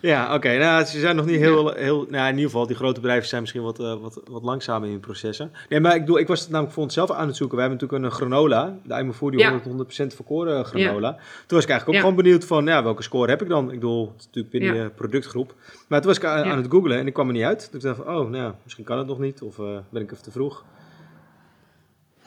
[0.00, 0.58] Ja, oké.
[0.58, 3.40] Nou, ze zijn nog niet heel, heel nou, in ieder geval, die grote bedrijven zijn
[3.40, 5.52] misschien wat, eh, wat, wat langzamer in hun processen.
[5.68, 7.56] Nee, maar ik, bedoel, ik was het namelijk voor onszelf aan het zoeken.
[7.56, 9.60] We hebben natuurlijk een granola, de I'm Food, die Ja.
[9.60, 11.12] 100%, 100% verkoren granola.
[11.12, 13.64] Toen was ik eigenlijk ook gewoon benieuwd van, ja, welke score heb ik dan?
[13.64, 15.54] Ik bedoel, het is natuurlijk binnen je productgroep.
[15.88, 17.58] Maar toen was ik aan, het googlen en ik kwam er niet uit.
[17.58, 19.42] Dus ik dacht van, oh, nou, misschien kan het nog niet.
[19.42, 20.64] Of eh, ben ik even te vroeg.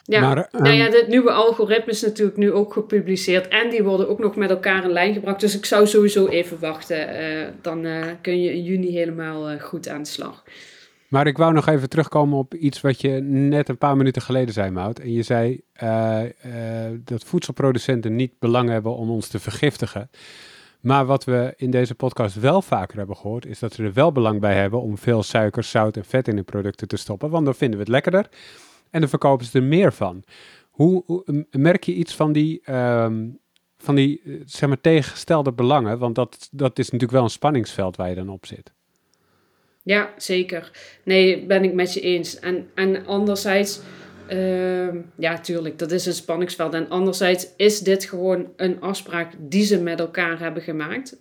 [0.05, 0.21] Ja.
[0.21, 3.47] Maar, nou ja, ehm, dit nieuwe algoritme is natuurlijk nu ook gepubliceerd.
[3.47, 5.39] En die worden ook nog met elkaar in lijn gebracht.
[5.39, 7.07] Dus ik zou sowieso even wachten.
[7.07, 10.43] Eh, dan eh, kun je in juni helemaal eh, goed aan de slag.
[11.07, 14.53] Maar ik wou nog even terugkomen op iets wat je net een paar minuten geleden
[14.53, 14.99] zei, Mout.
[14.99, 15.61] En je zei
[17.03, 20.09] dat voedselproducenten niet belang hebben om ons te vergiftigen.
[20.79, 24.11] Maar wat we in deze podcast wel vaker hebben gehoord, is dat ze er wel
[24.11, 27.29] belang bij hebben om veel suiker, zout en vet in hun producten te stoppen.
[27.29, 28.29] Want dan vinden we het lekkerder
[28.93, 30.23] en dan verkopen ze er meer van.
[30.69, 33.27] Hoe, hoe- merk je iets van die, ehm,
[33.77, 35.97] van die eh, zeg maar, tegengestelde belangen?
[35.99, 38.71] Want dat, dat is natuurlijk wel een spanningsveld waar je dan op zit.
[39.83, 40.71] Ja, zeker.
[41.03, 42.39] Nee, ben ik met je eens.
[42.39, 43.79] En, en anderzijds,
[44.27, 46.73] ehm, ja, tuurlijk, dat is een spanningsveld.
[46.73, 51.17] En anderzijds is dit gewoon een afspraak die ze met elkaar hebben gemaakt.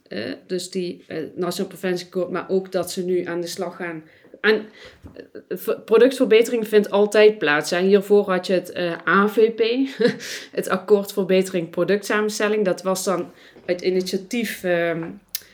[0.46, 4.02] Dus die eh Nationaal Preventieakkoord, maar ook dat ze nu aan de slag gaan.
[4.42, 4.68] En
[5.14, 7.70] eh, ver- productverbetering vindt altijd plaats.
[7.70, 7.80] Hè.
[7.80, 9.62] Hiervoor had je het eh, AVP,
[10.58, 12.64] het Akkoord Verbetering Productsamenstelling.
[12.64, 13.30] Dat was dan
[13.64, 15.10] het initiatief, ehm,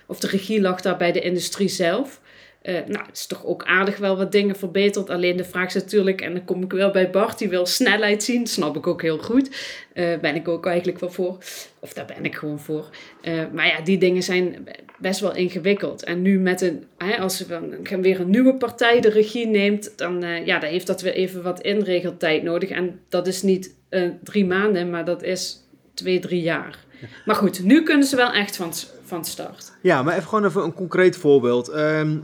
[0.07, 2.21] of de regie lag daar bij de industrie zelf.
[2.63, 5.11] Eh, nou, het is toch ook aardig wel wat dingen verbeterd.
[5.11, 8.23] Alleen de vraag is natuurlijk, en dan kom ik wel bij Bart, die wil snelheid
[8.23, 8.47] zien.
[8.47, 9.51] Snap ik ook heel goed.
[9.93, 11.39] Eh ben ik ook eigenlijk wel voor.
[11.79, 12.89] Of daar ben ik gewoon voor.
[13.21, 14.69] Eh, maar ja, die dingen zijn
[14.99, 16.05] best wel ingewikkeld.
[16.05, 16.85] En nu met een,
[17.21, 21.15] als dan weer een nieuwe partij de regie neemt, dan, ja, dan heeft dat weer
[21.15, 22.69] even wat inregeltijd nodig.
[22.71, 23.75] En dat is niet
[24.23, 26.87] drie maanden, maar dat is twee, drie jaar.
[27.25, 28.73] Maar goed, nu kunnen ze wel echt van,
[29.05, 29.73] van start.
[29.83, 31.69] Ja, maar even gewoon even een concreet voorbeeld.
[31.69, 32.17] Ehm,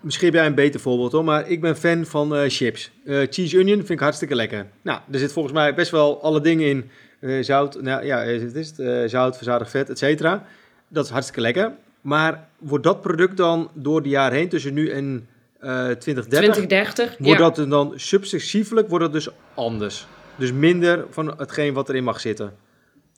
[0.00, 2.90] misschien heb jij een beter voorbeeld hoor, maar ik ben fan van eh, chips.
[3.04, 4.66] Eh, cheese onion vind ik hartstikke lekker.
[4.82, 6.90] Nou, er zit volgens mij best wel alle dingen in.
[7.20, 9.10] Eh, zout, nou ja, het is het.
[9.10, 10.46] zout, verzadigd vet, et cetera.
[10.88, 11.72] Dat is hartstikke lekker.
[12.00, 17.16] Maar wordt dat product dan door de jaren heen, tussen nu en eh 2030, 2030.
[17.18, 17.50] wordt ja.
[17.50, 20.06] dat dan substantiefelijk wordt dus anders?
[20.36, 22.56] Dus minder van hetgeen wat erin mag zitten.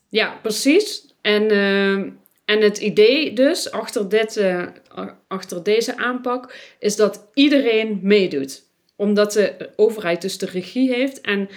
[0.09, 1.15] Ja, precies.
[1.21, 2.09] En, ehm,
[2.53, 4.67] En het idee dus achter, dit, eh,
[5.29, 8.63] achter deze aanpak is dat iedereen meedoet.
[8.97, 11.21] Omdat de overheid dus de regie heeft.
[11.21, 11.49] En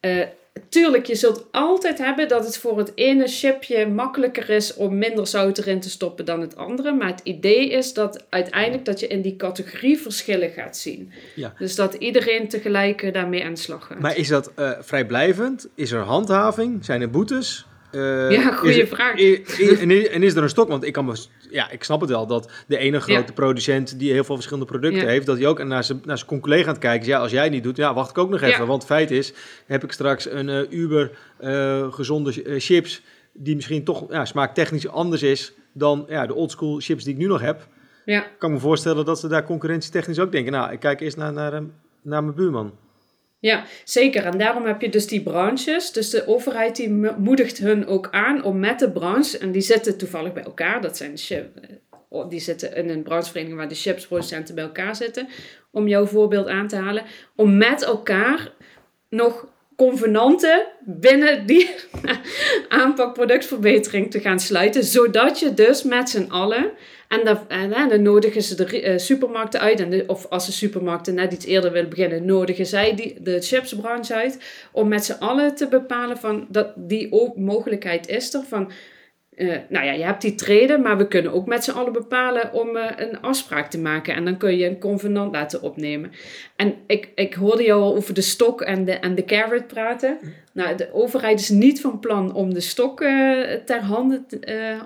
[0.00, 0.22] uh,
[0.68, 5.26] tuurlijk, je zult altijd hebben dat het voor het ene chipje makkelijker is om minder
[5.26, 6.92] zout erin te stoppen dan het andere.
[6.92, 11.12] Maar het idee is dat uiteindelijk dat je in die categorie verschillen gaat zien.
[11.34, 11.54] Ja.
[11.58, 14.00] Dus dat iedereen tegelijk daarmee aan de slag gaat.
[14.00, 15.68] Maar is dat uh, vrijblijvend?
[15.74, 16.84] Is er handhaving?
[16.84, 17.66] Zijn er boetes?
[17.94, 19.20] Uh, ja, goede vraag.
[19.80, 20.68] en, is er een stok?
[20.68, 24.12] Want ik, kan me, ja, ik snap het wel dat de ene grote producent die
[24.12, 27.08] heel veel verschillende producten heeft, dat hij ook naar zijn, naar zijn collega gaat kijken.
[27.08, 28.66] Ja, als jij het niet doet, ja, wacht ik ook nog even.
[28.66, 29.32] Want feit is,
[29.66, 33.02] heb ik straks een uh, Uber uh, gezonde chips
[33.32, 37.26] die misschien toch ja, smaaktechnisch anders is dan ja, de oldschool chips die ik nu
[37.26, 37.66] nog heb.
[38.04, 38.24] Ja.
[38.24, 40.52] Ik kan me voorstellen dat ze daar concurrentietechnisch ook denken.
[40.52, 41.62] Nou, ik kijk eerst naar, naar,
[42.02, 42.72] naar mijn buurman.
[43.44, 44.24] Ja, zeker.
[44.24, 45.92] En daarom heb je dus die branches.
[45.92, 49.98] Dus de overheid die moedigt hun ook aan om met de branche, en die zitten
[49.98, 51.18] toevallig bij elkaar, dat zijn
[52.08, 55.28] oh, die zitten in een branchevereniging waar de chipsproducenten bij elkaar zitten,
[55.70, 57.04] om jouw voorbeeld aan te halen,
[57.36, 58.52] om met elkaar
[59.08, 61.70] nog convenanten binnen die
[62.68, 66.70] aanpak productverbetering te gaan sluiten, zodat je dus met z'n allen
[67.48, 69.80] en, dan nodigen ze de uh, supermarkten uit.
[69.80, 74.14] En of als de supermarkten net iets eerder willen beginnen, nodigen zij die, de chipsbranche
[74.14, 74.38] uit.
[74.72, 78.42] Om met z'n allen te bepalen van dat die mogelijkheid is er.
[78.42, 78.70] Van
[79.36, 82.52] uh, nou ja, je hebt die treden, maar we kunnen ook met z'n allen bepalen
[82.52, 84.14] om uh, een afspraak te maken.
[84.14, 86.12] En dan kun je een convenant laten opnemen.
[86.56, 90.18] En ik, ik hoorde jou al over de stok en de, en de carrot praten.
[90.54, 94.26] Nou, de overheid is niet van plan om de stok uh, ter handen,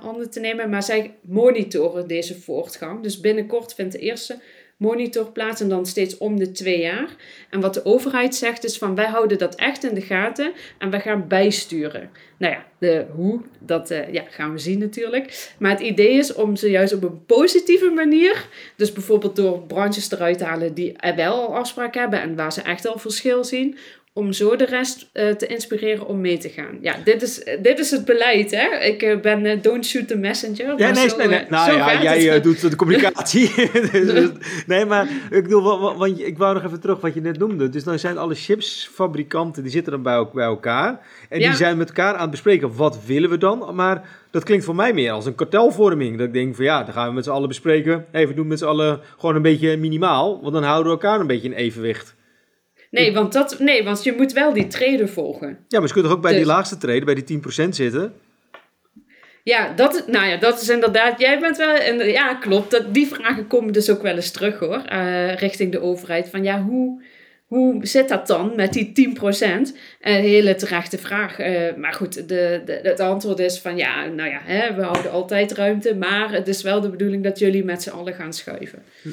[0.01, 3.03] handen te nemen, maar zij monitoren deze voortgang.
[3.03, 4.39] Dus binnenkort vindt de eerste
[4.79, 7.17] monitor plaats en dan steeds om de twee jaar.
[7.51, 10.91] En wat de overheid zegt is van wij houden dat echt in de gaten en
[10.91, 12.11] wij gaan bijsturen.
[12.39, 15.53] Nou ja, de hoe, dat uh, ja, gaan we zien natuurlijk.
[15.59, 20.11] Maar het idee is om ze juist op een positieve manier, dus bijvoorbeeld door branches
[20.11, 23.45] eruit te halen die er wel al afspraken hebben en waar ze echt al verschil
[23.45, 23.79] zien,
[24.19, 26.79] om zo de rest uh, te inspireren om mee te gaan.
[26.81, 28.79] Ja, dit is, dit is het beleid, hè.
[28.79, 30.79] Ik uh, ben uh, don't shoot the messenger.
[30.79, 31.45] Ja, nee, zo, nee, nee.
[31.49, 33.51] Nou ja, jij doet de communicatie.
[34.09, 34.31] Dus,
[34.67, 37.69] nee, maar ik bedoel, want ik wou nog even terug wat je net noemde.
[37.69, 41.01] Dus dan zijn alle chipsfabrikanten, die zitten dan bij, bij elkaar.
[41.29, 43.75] En die zijn met elkaar aan het bespreken, wat willen we dan?
[43.75, 46.19] Maar dat klinkt voor mij meer als een kartelvorming.
[46.19, 48.07] Dat ik denk van ja, dan gaan we met z'n allen bespreken.
[48.13, 50.41] Even doen met z'n allen gewoon een beetje minimaal.
[50.41, 52.17] Want dan houden we elkaar een beetje in evenwicht.
[52.91, 55.59] Nee, want, dat, nee, want je moet wel die treden volgen.
[55.69, 58.15] Ja, maar ze kunnen toch ook bij die dus- laagste treden, bij die 10% zitten?
[59.49, 61.21] Ja, dat, nou ja, dat is inderdaad.
[61.21, 61.75] Jij bent wel.
[61.75, 62.71] En, ja, klopt.
[62.71, 64.83] Dat, die vragen komen dus ook wel eens terug hoor.
[64.93, 66.29] Uh, richting de overheid.
[66.29, 67.03] Van ja, hoe,
[67.47, 69.21] hoe zit dat dan met die 10%?
[69.21, 69.71] Een uh,
[70.01, 71.41] hele terechte vraag.
[71.41, 75.11] Uh, maar goed, de, de, het antwoord is van ja, nou ja, hè, we houden
[75.11, 75.95] altijd ruimte.
[75.95, 78.83] Maar het is wel de bedoeling dat jullie met z'n allen gaan schuiven.
[79.03, 79.09] Hm.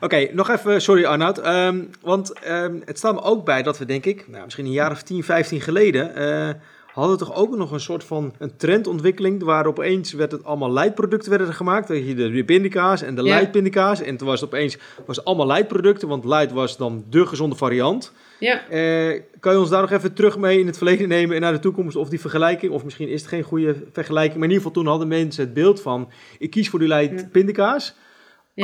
[0.00, 1.38] Oké, nog even, sorry Arnoud.
[1.38, 4.72] Ehm, want ehm, het staat me ook bij dat we, denk ik, nou, misschien een
[4.72, 6.50] jaar of 10, 15 geleden, uh,
[6.92, 9.42] hadden we toch ook nog een soort van een trendontwikkeling.
[9.42, 11.88] Waar opeens werd het allemaal leidproducten werden gemaakt.
[11.88, 13.28] Dat je de pindakaas en de ja.
[13.28, 14.00] leidpindakaas.
[14.00, 17.56] En toen was het opeens was het allemaal leidproducten, want leid was dan de gezonde
[17.56, 18.12] variant.
[18.38, 18.60] Ja.
[18.70, 21.52] Uh, kan je ons daar nog even terug mee in het verleden nemen en naar
[21.52, 21.96] de toekomst?
[21.96, 24.38] Of die vergelijking, of misschien is het geen goede vergelijking.
[24.38, 27.94] Maar in ieder geval toen hadden mensen het beeld van, ik kies voor die leidpindakaas.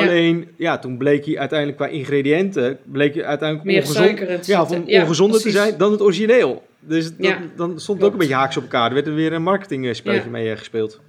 [0.01, 4.83] Alleen, ja, toen bleek hij uiteindelijk qua ingrediënten, bleek hij uiteindelijk Meer ongezond, ja, van
[4.87, 6.63] ja, ongezonder te zijn dan het origineel.
[6.81, 7.11] Dus
[7.57, 8.89] dan stond het ook een beetje haaks op elkaar.
[8.89, 11.01] Er werd er weer een marketingspelletje mee eh, gespeeld.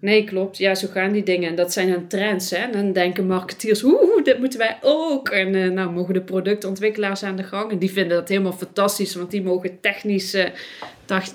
[0.00, 0.58] Nee, klopt.
[0.58, 1.48] Ja, zo gaan die dingen.
[1.48, 2.50] En dat zijn dan trends.
[2.50, 2.56] Hè?
[2.56, 5.28] En dan denken marketeers, oeh, dit moeten wij ook.
[5.28, 7.70] En uh, nou mogen de productontwikkelaars aan de gang.
[7.70, 10.44] En die vinden dat helemaal fantastisch, want die mogen technisch, uh,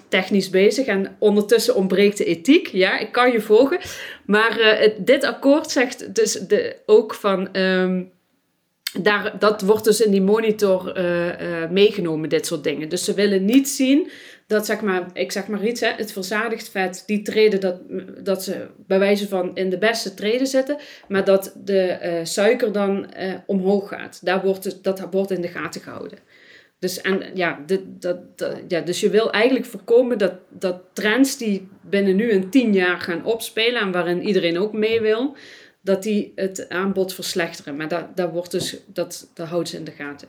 [0.08, 0.86] technisch bezig.
[0.86, 2.67] En ondertussen ontbreekt de ethiek.
[2.67, 3.80] Ja, ik kan je volgen.
[4.26, 7.58] Maar het, dit akkoord zegt dus de, ook van...
[7.58, 8.12] Um,
[9.00, 10.93] daar, dat wordt dus in die monitor
[11.69, 12.89] meegenomen, dit soort dingen.
[12.89, 14.10] Dus ze willen niet zien
[14.52, 17.82] dat zeg maar, ik zeg maar iets, hè, het verzadigd vet, die treden dat,
[18.24, 22.72] dat ze bij wijze van in de beste treden zitten, maar dat de uh, suiker
[22.72, 24.26] dan uh, omhoog gaat.
[24.26, 26.18] Daar wordt het, dat wordt in de gaten gehouden.
[26.80, 31.38] Dus, en, ja, dit, dat, dat, ja, dus je wil eigenlijk voorkomen dat, dat trends
[31.38, 35.36] die binnen nu een tien jaar gaan opspelen en waarin iedereen ook mee wil,
[35.82, 37.76] dat die het aanbod verslechteren.
[37.76, 40.28] Maar dat, dat, wordt dus, dat, dat houdt ze in de gaten.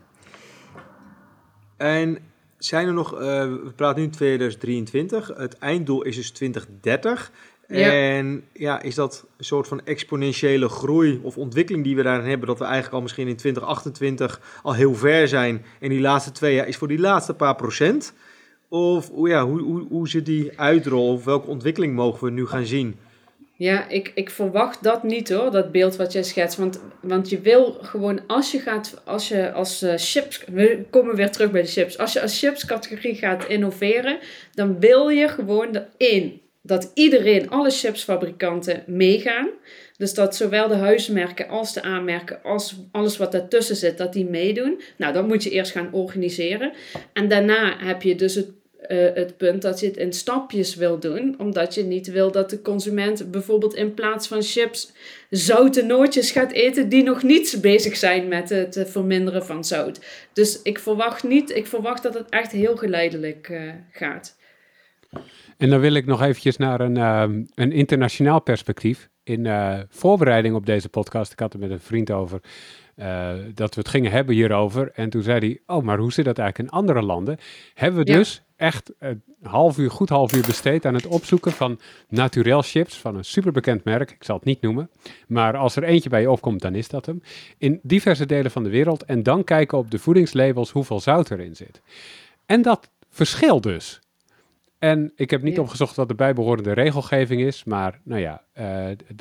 [1.77, 2.32] En
[2.65, 7.33] zijn er nog, uh, we praten nu 2023, het einddoel is dus 2030.
[7.67, 12.49] En ja, is dat een soort van exponentiële groei of ontwikkeling die we daarin hebben,
[12.49, 16.55] dat we eigenlijk al misschien in 2028 al heel ver zijn en die laatste twee
[16.55, 18.13] jaar is voor die laatste paar procent?
[18.69, 22.67] Of ja, hoe, hoe, hoe zit die uitrol of welke ontwikkeling mogen we nu gaan
[22.67, 22.97] zien?
[23.63, 26.59] Ja, ik, ik verwacht dat niet hoor, dat beeld wat jij schetst.
[26.59, 31.17] Want, want je wil gewoon, als je gaat, als je als uh, chips, we komen
[31.17, 31.99] weer terug bij de chips.
[31.99, 34.19] Als je als chipscategorie gaat innoveren,
[34.55, 39.49] dan wil je gewoon één, dat iedereen, alle chipsfabrikanten meegaan.
[39.97, 44.27] Dus dat zowel de huismerken als de aanmerken, als alles wat daartussen zit, dat die
[44.27, 44.81] meedoen.
[44.97, 46.73] Nou, dat moet je eerst gaan organiseren.
[47.13, 48.49] En daarna heb je dus het
[48.89, 52.51] uh, het punt dat je het in stapjes wil doen, omdat je niet wil dat
[52.51, 54.93] de consument bijvoorbeeld in plaats van chips
[55.31, 60.01] zoute nootjes gaat eten die nog niet bezig zijn met het verminderen van zout.
[60.33, 64.37] Dus ik verwacht niet, ik verwacht dat het echt heel geleidelijk uh, gaat.
[65.57, 69.11] En dan wil ik nog eventjes naar een, uh, een internationaal perspectief.
[69.25, 69.49] In
[69.89, 72.41] voorbereiding op deze podcast, ik had het met een vriend over,
[73.55, 74.91] dat we het gingen hebben hierover.
[74.95, 77.39] En toen zei hij, oh, maar hoe zit dat eigenlijk in andere landen?
[77.75, 81.81] Hebben we dus echt een half uur, goed half uur besteed aan het opzoeken van
[82.09, 84.11] naturel chips van een superbekend merk.
[84.11, 84.91] Ik zal het niet noemen,
[85.27, 87.23] maar als er eentje bij je opkomt, dan is dat hem.
[87.59, 91.57] In diverse delen van de wereld en dan kijken op de voedingslabels hoeveel zout erin
[91.57, 91.83] zit.
[92.47, 94.01] En dat verschilt dus.
[94.79, 98.65] En ik heb niet opgezocht wat de bijbehorende regelgeving is, maar nou ja, uh,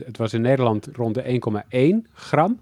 [0.05, 1.39] het was in Nederland rond de
[2.05, 2.59] 1,1 gram.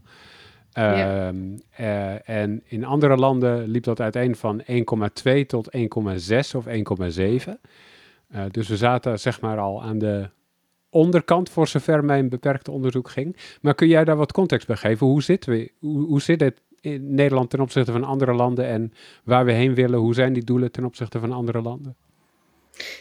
[0.74, 7.60] Ehm, eh, en in andere landen liep dat uiteen van 1,2 tot 1,6 of 1,7.
[8.32, 10.30] Uh, eh, dus we zaten zeg maar al aan de
[10.90, 13.38] onderkant voor zover mijn beperkte onderzoek ging.
[13.62, 15.08] Maar kun jij daar wat context bij geven?
[15.08, 18.94] Hoe zit, we, hoe, hoe zit het in Nederland ten opzichte van andere landen en
[19.24, 20.00] waar we heen willen?
[20.00, 21.96] Hoe zijn die doelen ten opzichte van andere landen?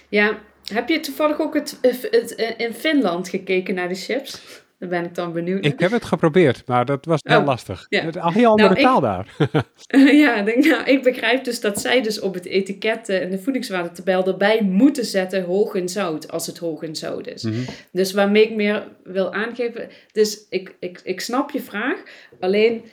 [0.09, 4.63] Ja, heb je toevallig ook het, het, in Finland gekeken naar de chips?
[4.79, 5.65] Daar ben ik dan benieuwd.
[5.65, 7.87] Ik heb het geprobeerd, maar dat was heel oh, lastig.
[7.89, 8.05] Ja.
[8.05, 9.37] Een heel andere nou, taal daar.
[10.25, 14.27] ja, denk, nou, ik begrijp dus dat zij dus op het etiket en de voedingswaardetabel
[14.27, 17.43] erbij moeten zetten hoog in zout, als het hoog in zout is.
[17.43, 17.61] Mhm.
[17.93, 22.03] Dus waarmee ik meer wil aangeven, dus ik, ik, ik snap je vraag,
[22.41, 22.85] alleen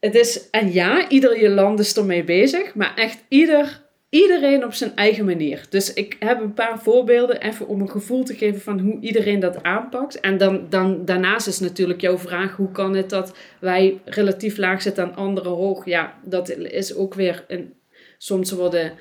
[0.00, 3.85] het is, en ja, ieder je land is ermee bezig, maar echt ieder
[4.22, 5.66] iedereen op zijn eigen manier.
[5.68, 9.40] Dus ik heb een paar voorbeelden even om een gevoel te geven van hoe iedereen
[9.40, 10.20] dat aanpakt.
[10.20, 14.82] En dan, dan daarnaast is natuurlijk jouw vraag: hoe kan het dat wij relatief laag
[14.82, 15.84] zitten en anderen hoog?
[15.84, 17.74] Ja, dat is ook weer een.
[18.18, 18.92] Soms worden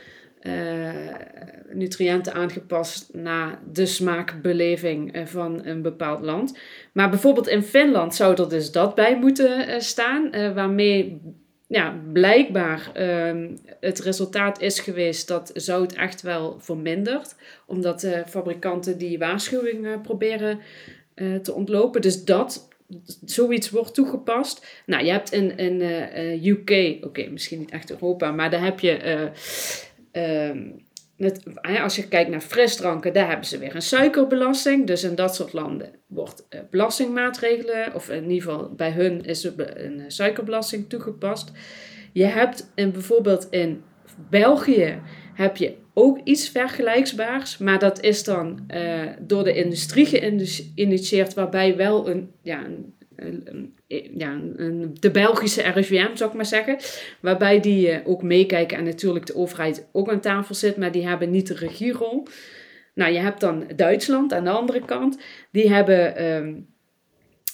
[0.41, 0.89] uh,
[1.71, 6.57] nutriënten aangepast naar de smaakbeleving eh, van een bepaald land.
[6.93, 11.21] Maar bijvoorbeeld in Finland zou er dus dat bij moeten uh, staan, waarmee
[11.75, 17.35] ja, blijkbaar uh, het resultaat is geweest dat zout echt wel vermindert.
[17.65, 20.59] Omdat de fabrikanten die waarschuwing uh, proberen
[21.15, 22.01] uh, te ontlopen.
[22.01, 22.69] Dus dat,
[23.25, 24.81] zoiets wordt toegepast.
[24.85, 28.79] Nou, je hebt in, in uh, UK, oké, misschien niet echt Europa, maar daar heb
[28.79, 29.31] je
[31.81, 34.87] als je kijkt naar frisdranken, daar hebben ze weer een suikerbelasting.
[34.87, 39.43] Dus in dat soort landen wordt uh, belastingmaatregelen, of in ieder geval bij hun is
[39.43, 41.51] een suikerbelasting toegepast.
[42.13, 43.83] Je hebt in, bijvoorbeeld in
[44.29, 45.01] België
[45.33, 51.75] heb je ook iets vergelijkbaars, maar dat is dan uh, door de industrie geïnitieerd, waarbij
[51.75, 52.93] wel een, ja, een
[54.17, 54.39] ja,
[54.99, 56.77] de Belgische RIVM, zou ik maar zeggen.
[57.19, 61.07] Waarbij die uh, ook meekijken en natuurlijk de overheid ook aan tafel zit, maar die
[61.07, 62.27] hebben niet de regierol.
[62.93, 65.17] Nou, je hebt dan Duitsland aan de andere kant.
[65.51, 66.53] Die hebben ehm,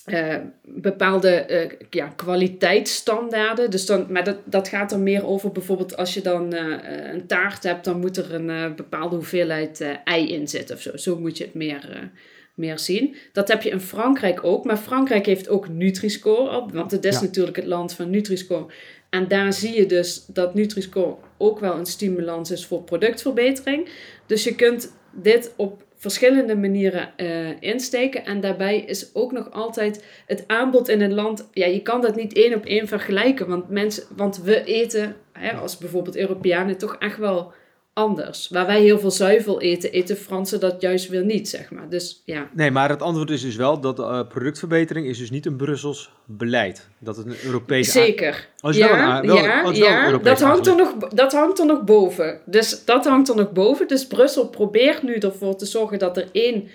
[0.06, 3.71] eh, bepaalde uh, ja, kwaliteitsstandaarden.
[3.71, 7.63] Dus dan, maar dat, dat gaat er meer over bijvoorbeeld als je dan een taart
[7.63, 10.97] hebt, dan moet er een bepaalde hoeveelheid ei in zitten of zo.
[10.97, 12.12] Zo moet je het meer
[12.55, 13.15] meer zien.
[13.33, 17.21] Dat heb je in Frankrijk ook, maar Frankrijk heeft ook Nutri-Score op, want het is
[17.21, 18.65] natuurlijk het land van Nutri-Score.
[19.09, 23.89] En daar zie je dus dat Nutri-Score ook wel een stimulans is voor productverbetering.
[24.25, 28.25] Dus je kunt dit op verschillende manieren uh, insteken.
[28.25, 31.49] En daarbij is ook nog altijd het aanbod in een land.
[31.53, 33.47] Ja, je kan dat niet één op één vergelijken.
[33.47, 37.53] Want, mensen, want we eten, hè, als bijvoorbeeld Europeanen, toch echt wel
[37.93, 38.47] anders.
[38.49, 41.89] Waar wij heel veel zuivel eten, eten Fransen dat juist weer niet, zeg maar.
[41.89, 42.49] Dus, ja.
[42.54, 46.12] Nee, maar het antwoord is dus wel dat uh, productverbetering is dus niet een Brussels
[46.25, 46.89] beleid.
[46.99, 47.91] Dat het een Europees...
[47.91, 48.47] Zeker.
[48.60, 52.41] Als ja, wel, ja, ja dat, hangt er nog, dat hangt er nog boven.
[52.45, 53.88] Dus dat hangt er nog boven.
[53.88, 56.69] Dus Brussel probeert nu ervoor te zorgen dat er één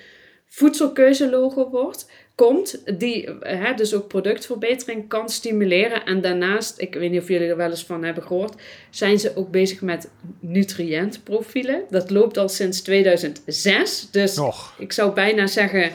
[0.48, 6.04] voedselkeuzelogo wordt komt, die hè, dus ook productverbetering kan stimuleren.
[6.04, 8.54] En daarnaast, ik weet niet of jullie er wel eens van hebben gehoord,
[8.90, 10.10] zijn ze ook bezig met
[10.40, 11.82] nutriëntprofielen.
[11.90, 14.08] Dat loopt al sinds 2006.
[14.10, 14.40] Dus
[14.78, 15.92] ik zou bijna zeggen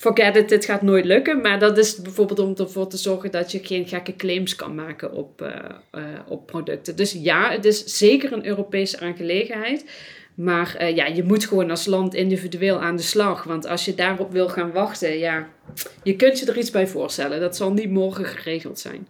[0.00, 1.40] forget it, dit gaat nooit lukken.
[1.40, 5.12] Maar dat is bijvoorbeeld om ervoor te zorgen dat je geen gekke claims kan maken
[5.12, 5.48] op, uh,
[5.94, 6.96] uh, op producten.
[6.96, 9.84] Dus ja, het is zeker een Europese aangelegenheid.
[10.42, 13.44] Maar uh, ja, je moet gewoon als land individueel aan de slag.
[13.44, 15.48] Want als je daarop wil gaan wachten, ja,
[16.02, 17.40] je kunt je er iets bij voorstellen.
[17.40, 19.08] Dat zal niet morgen geregeld zijn.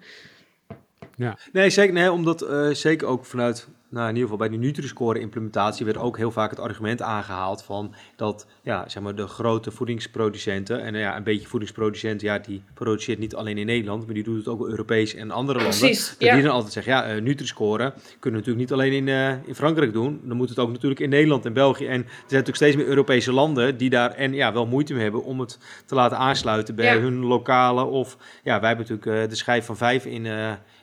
[1.17, 1.39] Ja.
[1.53, 1.95] Nee, zeker.
[1.95, 5.99] Nee, omdat uh, zeker ook vanuit nou, in ieder geval bij de Nutri-score implementatie werd
[5.99, 10.95] ook heel vaak het argument aangehaald van dat ja, zeg maar de grote voedingsproducenten en
[10.95, 14.49] ja, een beetje voedingsproducent, ja, die produceert niet alleen in Nederland, maar die doet het
[14.49, 16.27] ook Europees en andere Precies, landen.
[16.27, 16.35] Ja.
[16.35, 19.55] Die dan altijd zeggen, ja, uh, Nutri-score kunnen we natuurlijk niet alleen in, uh, in
[19.55, 21.87] Frankrijk doen, dan moet het ook natuurlijk in Nederland en België.
[21.87, 25.03] En er zijn natuurlijk steeds meer Europese landen die daar en ja, wel moeite mee
[25.03, 27.01] hebben om het te laten aansluiten bij ja.
[27.01, 30.27] hun lokale of ja, wij hebben natuurlijk uh, de schijf van vijf in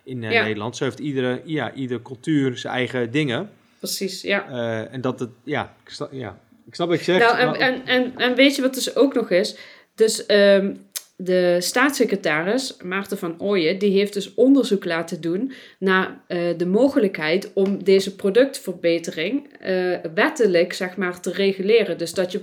[0.08, 0.44] in ja.
[0.44, 0.78] Nederland.
[0.78, 3.50] Zo heeft iedere, ja, iedere cultuur zijn eigen dingen.
[3.80, 4.50] Precies, ja.
[4.50, 7.20] Uh, en dat het, ja, ik snap, ja, ik snap wat je zegt.
[7.20, 7.60] Nou, en, maar...
[7.60, 9.58] en, en, en weet je wat dus ook nog is?
[9.96, 10.86] Dus um,
[11.20, 17.52] de staatssecretaris Maarten van Ooyen, die heeft dus onderzoek laten doen naar uh, de mogelijkheid
[17.54, 21.98] om deze productverbetering uh, wettelijk zeg maar, te reguleren.
[21.98, 22.42] Dus dat je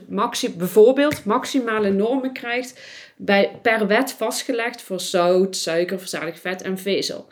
[0.56, 2.80] bijvoorbeeld maximale normen krijgt
[3.16, 7.26] bij, per wet vastgelegd voor zout, suiker, verzadigd vet en vezel.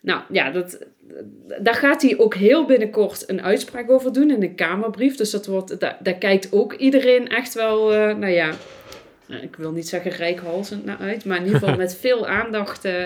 [0.00, 0.78] Nou ja, dat,
[1.60, 5.16] daar gaat hij ook heel binnenkort een uitspraak over doen in een Kamerbrief.
[5.16, 8.54] Dus dat wordt, daar, kijkt ook iedereen echt wel, uh, nou ja,
[9.40, 13.04] ik wil niet zeggen rijkhalsend naar uit, maar in ieder geval met veel aandacht uh,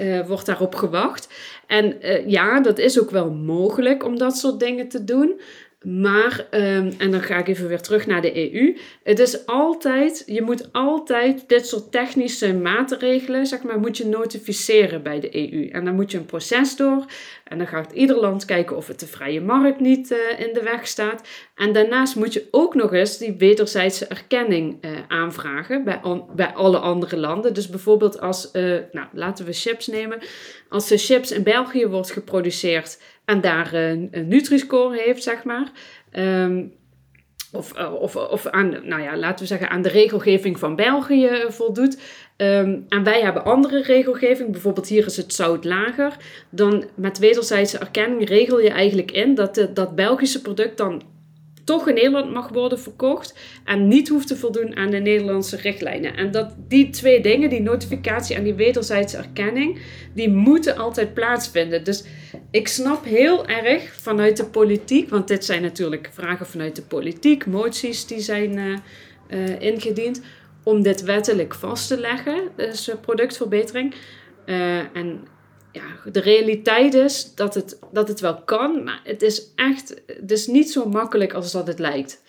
[0.00, 1.28] uh, wordt daarop gewacht.
[1.66, 5.40] En uh, ja, dat is ook wel mogelijk om dat soort dingen te doen.
[5.88, 8.76] Maar, um, en dan ga ik even weer terug naar de EU.
[9.02, 15.02] Het is altijd, je moet altijd dit soort technische maatregelen, zeg maar, moet je notificeren
[15.02, 15.68] bij de EU.
[15.68, 17.04] En dan moet je een proces door.
[17.44, 20.62] En dan gaat ieder land kijken of het de vrije markt niet uh, in de
[20.62, 21.28] weg staat.
[21.54, 26.00] En daarnaast moet je ook nog eens die wederzijdse erkenning uh, aanvragen bij,
[26.34, 27.54] bij alle andere landen.
[27.54, 28.62] Dus bijvoorbeeld als, uh,
[28.92, 30.18] nou laten we chips nemen.
[30.68, 35.70] Als de chips in België wordt geproduceerd en daar een, een Nutri-score heeft, zeg maar.
[36.12, 36.72] Um,
[37.52, 41.98] of, of, of aan, nou ja, laten we zeggen, aan de regelgeving van België voldoet.
[42.36, 46.16] Um, en wij hebben andere regelgeving, bijvoorbeeld hier is het zout lager.
[46.50, 51.02] Dan met wederzijdse erkenning regel je eigenlijk in dat de, dat Belgische product dan
[51.66, 56.16] toch in Nederland mag worden verkocht en niet hoeft te voldoen aan de Nederlandse richtlijnen.
[56.16, 59.78] En dat die twee dingen, die notificatie en die wederzijdse erkenning,
[60.14, 61.84] die moeten altijd plaatsvinden.
[61.84, 62.04] Dus
[62.50, 67.46] ik snap heel erg vanuit de politiek, want dit zijn natuurlijk vragen vanuit de politiek,
[67.46, 68.76] moties die zijn uh,
[69.28, 70.22] uh, ingediend,
[70.62, 73.94] om dit wettelijk vast te leggen, dus productverbetering.
[74.46, 75.26] Uh, en
[75.76, 80.30] ja, de realiteit is dat het, dat het wel kan, maar het is echt het
[80.30, 82.22] is niet zo makkelijk als dat het lijkt.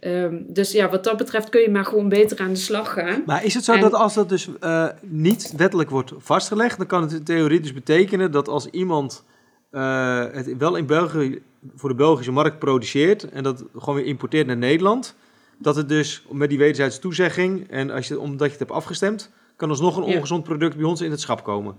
[0.00, 3.22] Um, dus ja, wat dat betreft kun je maar gewoon beter aan de slag gaan.
[3.26, 3.80] Maar is het zo en...
[3.80, 7.72] dat als dat dus uh, niet wettelijk wordt vastgelegd, dan kan het in theorie dus
[7.72, 9.24] betekenen dat als iemand
[9.72, 11.42] uh, het wel in België
[11.74, 15.14] voor de Belgische markt produceert en dat gewoon weer importeert naar Nederland,
[15.58, 19.30] dat het dus met die wederzijdse toezegging en als je, omdat je het hebt afgestemd,
[19.56, 21.76] kan alsnog een ongezond product bij ons in het schap komen.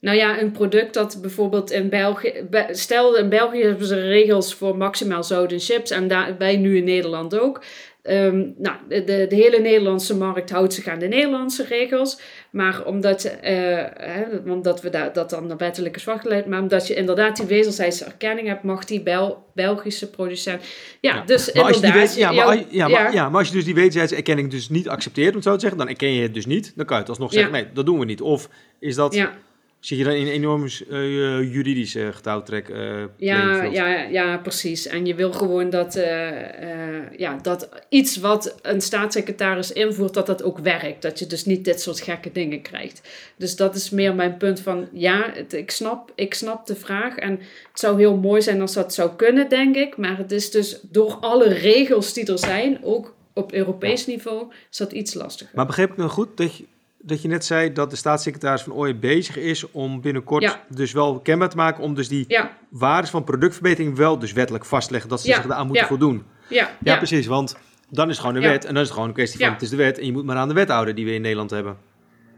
[0.00, 2.32] Nou ja, een product dat bijvoorbeeld in België.
[2.70, 5.90] Stel, in België hebben ze regels voor maximaal zout en chips.
[5.90, 7.62] En daar, wij nu in Nederland ook.
[8.10, 12.20] Um, nou, de, de, hele Nederlandse markt houdt zich aan de Nederlandse regels.
[12.50, 16.46] Maar omdat, uh, hè, omdat we da dat dan wettelijk is vastgelegd.
[16.46, 20.62] Maar omdat je inderdaad die wederzijdse erkenning hebt, mag die Bel Belgische producent.
[21.00, 21.24] Ja, ja.
[21.24, 22.14] dus maar inderdaad.
[22.14, 23.28] ja, maar, jou, ja, maar, ja.
[23.28, 25.88] maar als je dus die erkenning dus niet accepteert, om het zo te zeggen, dan
[25.88, 26.72] erken je het dus niet.
[26.76, 28.20] Dan kan je het alsnog zeggen, nee, dat doen we niet.
[28.20, 29.14] Of is dat
[29.86, 32.68] zit je dan in een enorm uh, juridische getouwtrek?
[32.68, 34.86] Uh, ja, ja, ja, precies.
[34.86, 40.42] En je wil gewoon dat, uh, ja, dat iets wat een staatssecretaris invoert, dat dat
[40.42, 41.02] ook werkt.
[41.02, 43.08] Dat je dus niet dit soort gekke dingen krijgt.
[43.36, 47.16] Dus dat is meer mijn punt van, ja, het, ik, snap, ik snap de vraag.
[47.16, 47.30] En
[47.70, 49.96] het zou heel mooi zijn als dat zou kunnen, denk ik.
[49.96, 54.76] Maar het is dus door alle regels die er zijn, ook op Europees niveau, is
[54.76, 55.52] dat iets lastiger.
[55.54, 56.64] Maar begreep ik nou goed dat je
[57.06, 60.64] dat je net zei dat de staatssecretaris van Ooyen bezig is om binnenkort ja.
[60.68, 62.56] dus wel kenbaar te maken om dus die ja.
[62.68, 66.24] waardes van productverbetering wel dus wettelijk vast te leggen dat ze zich aan moeten voldoen.
[66.48, 66.70] Ja.
[66.82, 67.56] Ja, precies, want
[67.90, 69.62] dan is het gewoon de wet en dan is het gewoon een kwestie van het
[69.62, 71.50] is de wet en je moet maar aan de wet houden die we in Nederland
[71.50, 71.76] hebben.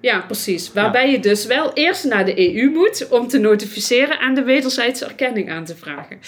[0.00, 0.72] Ja, precies.
[0.72, 5.04] Waarbij je dus wel eerst naar de EU moet om te notificeren en de wederzijdse
[5.04, 6.18] erkenning aan te vragen.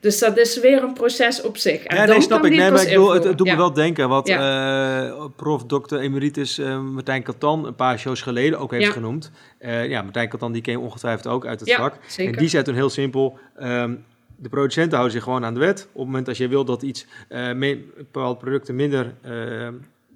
[0.00, 1.84] Dus dat is weer een proces op zich.
[1.84, 2.50] En ja, nee, snap ik.
[2.50, 3.52] Nee, maar ik bedoel, het, het doet ja.
[3.52, 5.06] me wel denken wat ja.
[5.06, 5.64] uh, prof.
[5.64, 5.96] Dr.
[5.96, 8.92] Emeritus uh, Martijn Katan een paar shows geleden ook heeft ja.
[8.92, 9.30] genoemd.
[9.60, 11.94] Uh, ja, Martijn Katan die ken je ongetwijfeld ook uit het vak.
[12.06, 12.32] Zeker.
[12.32, 13.38] En die zei toen heel simpel...
[13.62, 14.04] Um,
[14.42, 15.80] de producenten houden zich gewoon aan de wet.
[15.80, 19.14] Op het moment als je wil dat iets, bepaalde producten minder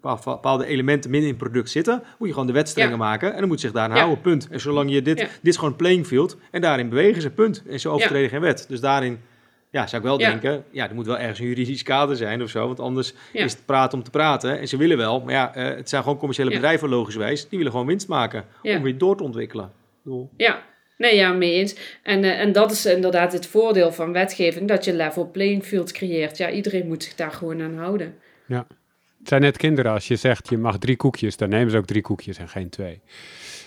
[0.00, 2.96] bepaalde elementen minder in het product zitten, moet je gewoon de wet strenger Ja.
[2.96, 3.96] maken en dan moet je zich daar aan Ja.
[4.02, 4.48] houden, punt.
[4.50, 5.24] En zolang je dit, Ja.
[5.24, 7.62] dit is gewoon playing field en daarin bewegen ze, punt.
[7.68, 8.64] En ze overtreden geen wet.
[8.68, 9.20] Dus daarin
[9.74, 10.30] ja, zou ik wel Ja.
[10.30, 13.44] denken, ja, er moet wel ergens een juridisch kader zijn of zo, want anders Ja.
[13.44, 14.58] is het praten om te praten.
[14.60, 16.56] En ze willen wel, maar ja, eh, het zijn gewoon commerciële Ja.
[16.56, 18.76] bedrijven logischwijs, die willen gewoon winst maken Ja.
[18.76, 19.64] om weer door te ontwikkelen.
[19.64, 19.70] Ik
[20.02, 20.62] bedoel, Ja,
[20.98, 21.98] nee, ja, mee eens.
[22.02, 25.92] En, eh, en dat is inderdaad het voordeel van wetgeving, dat je level playing field
[25.92, 26.36] creëert.
[26.36, 28.14] Ja, iedereen moet zich daar gewoon aan houden.
[29.24, 29.92] Het zijn net kinderen.
[29.92, 32.68] Als je zegt je mag drie koekjes, dan nemen ze ook drie koekjes en geen
[32.68, 33.00] twee.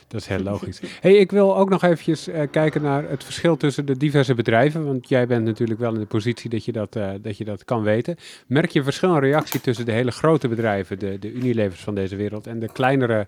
[0.07, 0.81] Dat is heel logisch.
[1.01, 4.85] hey, ik wil ook nog eventjes eh, kijken naar het verschil tussen de diverse bedrijven.
[4.85, 7.65] Want jij bent natuurlijk wel in de positie dat je dat, eh, dat, je dat
[7.65, 8.15] kan weten.
[8.47, 12.15] Merk je verschil in reactie tussen de hele grote bedrijven, de, de Unilevers van deze
[12.15, 13.27] wereld, en de kleinere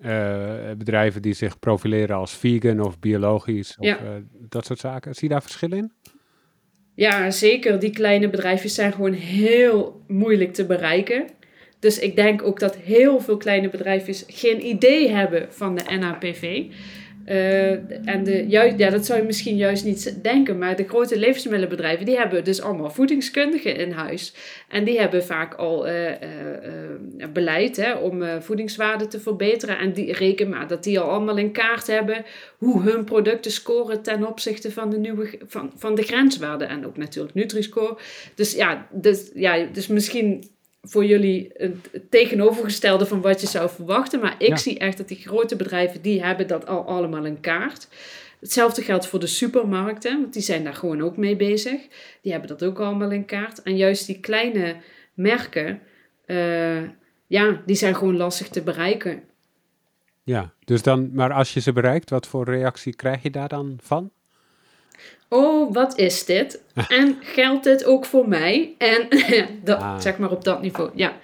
[0.00, 3.98] eh, bedrijven die zich profileren als vegan of biologisch of Ja.
[4.48, 5.14] dat soort zaken?
[5.14, 5.92] Zie je daar verschil in?
[6.94, 7.78] Ja, zeker.
[7.78, 11.26] Die kleine bedrijfjes zijn gewoon heel moeilijk te bereiken.
[11.82, 16.64] Dus ik denk ook dat heel veel kleine bedrijfjes geen idee hebben van de NAPV.
[17.24, 17.70] Eh,
[18.08, 22.06] en de, juist, ja, dat zou je misschien juist niet denken, maar de grote levensmiddelenbedrijven
[22.06, 24.34] die hebben dus allemaal voedingskundigen in huis.
[24.68, 26.18] En die hebben vaak al eh, eh,
[27.32, 29.78] beleid hè, om voedingswaarde te verbeteren.
[29.78, 32.24] En die reken maar dat die al allemaal in kaart hebben
[32.58, 36.68] hoe hun producten scoren ten opzichte van de, nieuwe, van, van de grenswaarden.
[36.68, 37.96] En ook natuurlijk Nutri-Score.
[38.34, 40.50] Dus ja, dus, ja, dus misschien
[40.82, 44.20] voor jullie het tegenovergestelde van wat je zou verwachten.
[44.20, 44.56] Maar ik Ja.
[44.56, 47.88] zie echt dat die grote bedrijven, die hebben dat al allemaal in kaart.
[48.40, 51.80] Hetzelfde geldt voor de supermarkten, want die zijn daar gewoon ook mee bezig.
[52.22, 53.62] Die hebben dat ook allemaal in kaart.
[53.62, 54.76] En juist die kleine
[55.14, 55.80] merken,
[56.26, 56.82] eh,
[57.26, 59.22] ja, die zijn gewoon lastig te bereiken.
[60.24, 63.78] Ja, dus dan, maar als je ze bereikt, wat voor reactie krijg je daar dan
[63.82, 64.10] van?
[65.32, 66.62] Oh, wat is dit?
[66.88, 68.74] En geldt dit ook voor mij?
[68.78, 69.08] En
[69.64, 70.00] dat, Ah.
[70.00, 71.16] zeg maar op dat niveau, ja.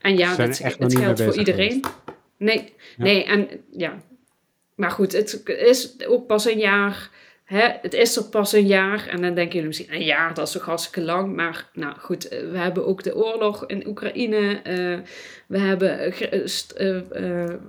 [0.00, 1.84] En ja, dat, het geldt voor iedereen.
[2.36, 3.04] Nee, Ja.
[3.04, 4.02] nee, en ja.
[4.74, 7.10] Maar goed, het is ook pas een jaar.
[7.44, 7.68] Hè?
[7.82, 9.06] Het is er pas een jaar.
[9.08, 11.34] En dan denken jullie misschien, een jaar, dat is toch hartstikke lang.
[11.36, 14.60] Maar nou goed, eh, we hebben ook de oorlog in Oekraïne.
[14.62, 14.98] eh,
[15.46, 16.74] we hebben eh, gr- st-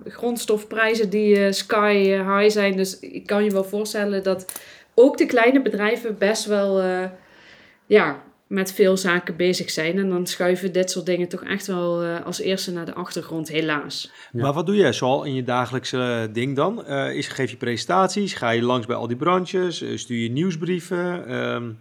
[0.07, 2.75] grondstofprijzen die sky high zijn.
[2.77, 4.61] Dus ik kan je wel voorstellen dat
[4.95, 7.09] ook de kleine bedrijven best wel eh,
[7.85, 9.97] ja, met veel zaken bezig zijn.
[9.97, 13.47] En dan schuiven dit soort dingen toch echt wel eh, als eerste naar de achtergrond,
[13.47, 14.11] helaas.
[14.31, 14.41] Ja.
[14.41, 16.85] Maar wat doe jij zoal in je dagelijkse eh, ding dan?
[16.85, 18.33] Eh, is, geef je presentaties?
[18.33, 19.83] Ga je langs bij al die branches?
[19.95, 21.27] Stuur je nieuwsbrieven?
[21.27, 21.71] Ehm,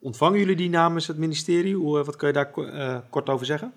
[0.00, 1.74] ontvangen jullie die namens het ministerie?
[1.74, 3.72] Hoe, wat kun je daar ko- eh, kort over zeggen?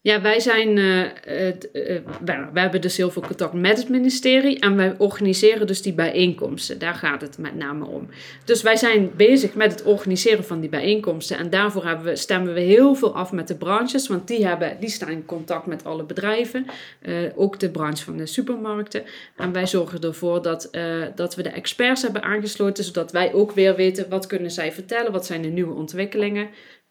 [0.00, 3.88] Ja, wij zijn, eh, het, eh, wij, wij hebben dus heel veel contact met het
[3.88, 6.78] ministerie en wij organiseren dus die bijeenkomsten.
[6.78, 8.08] Daar gaat het met name om.
[8.44, 12.54] Dus wij zijn bezig met het organiseren van die bijeenkomsten en daarvoor hebben we, stemmen
[12.54, 15.84] we heel veel af met de branches, want die, hebben, die staan in contact met
[15.84, 16.66] alle bedrijven,
[17.00, 19.02] eh, ook de branche van de supermarkten.
[19.36, 23.52] En wij zorgen ervoor dat, eh, dat we de experts hebben aangesloten, zodat wij ook
[23.52, 26.48] weer weten wat kunnen zij vertellen, wat zijn de nieuwe ontwikkelingen.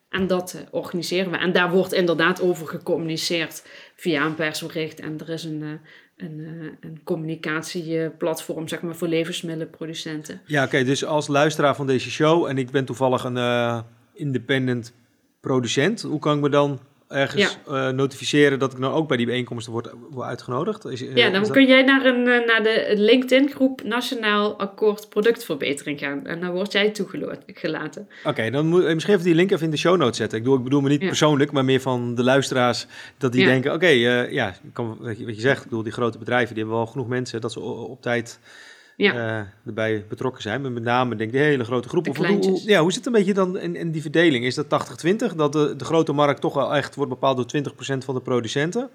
[0.09, 1.37] En dat eh, organiseren we.
[1.37, 3.63] En daar wordt inderdaad over gecommuniceerd
[3.95, 4.99] via een persbericht.
[4.99, 10.41] En er is een, eh, een, eh, een communicatieplatform zeg maar, voor levensmiddelenproducenten.
[10.45, 10.83] Ja, oké.
[10.83, 13.83] dus als luisteraar van deze show en ik ben toevallig een
[14.13, 14.93] independent
[15.41, 19.25] producent, hoe kan ik me dan ergens eh, notificeren dat ik nou ook bij die
[19.25, 20.85] bijeenkomsten word, word uitgenodigd?
[20.85, 25.99] Is, Ja, dan dat- kun jij naar, een, eh, naar de LinkedIn-groep Nationaal Akkoord Productverbetering
[25.99, 26.25] gaan.
[26.25, 28.07] En dan word jij toegelaten.
[28.23, 30.37] Oké, dan moet eh, misschien even die link even in de show notes zetten.
[30.37, 31.07] Ik bedoel, ik bedoel me niet Ja.
[31.07, 32.85] persoonlijk, maar meer van de luisteraars.
[33.17, 33.47] Dat die Ja.
[33.47, 35.57] denken, oké, eh, ja, kan, wat, je, wat je zegt.
[35.63, 38.39] Ik bedoel, die grote bedrijven, die hebben wel genoeg mensen dat ze op tijd
[38.97, 39.13] Ja.
[39.13, 40.61] eh, erbij betrokken zijn.
[40.61, 42.03] Maar met name, denk ik, de hele grote groep.
[42.03, 44.45] De Of hoe, ja, hoe zit het een beetje dan in, in die verdeling?
[44.45, 44.65] Is dat
[45.05, 45.35] 80-20?
[45.35, 48.89] Dat de, de grote markt toch wel echt wordt bepaald door 20% van de producenten?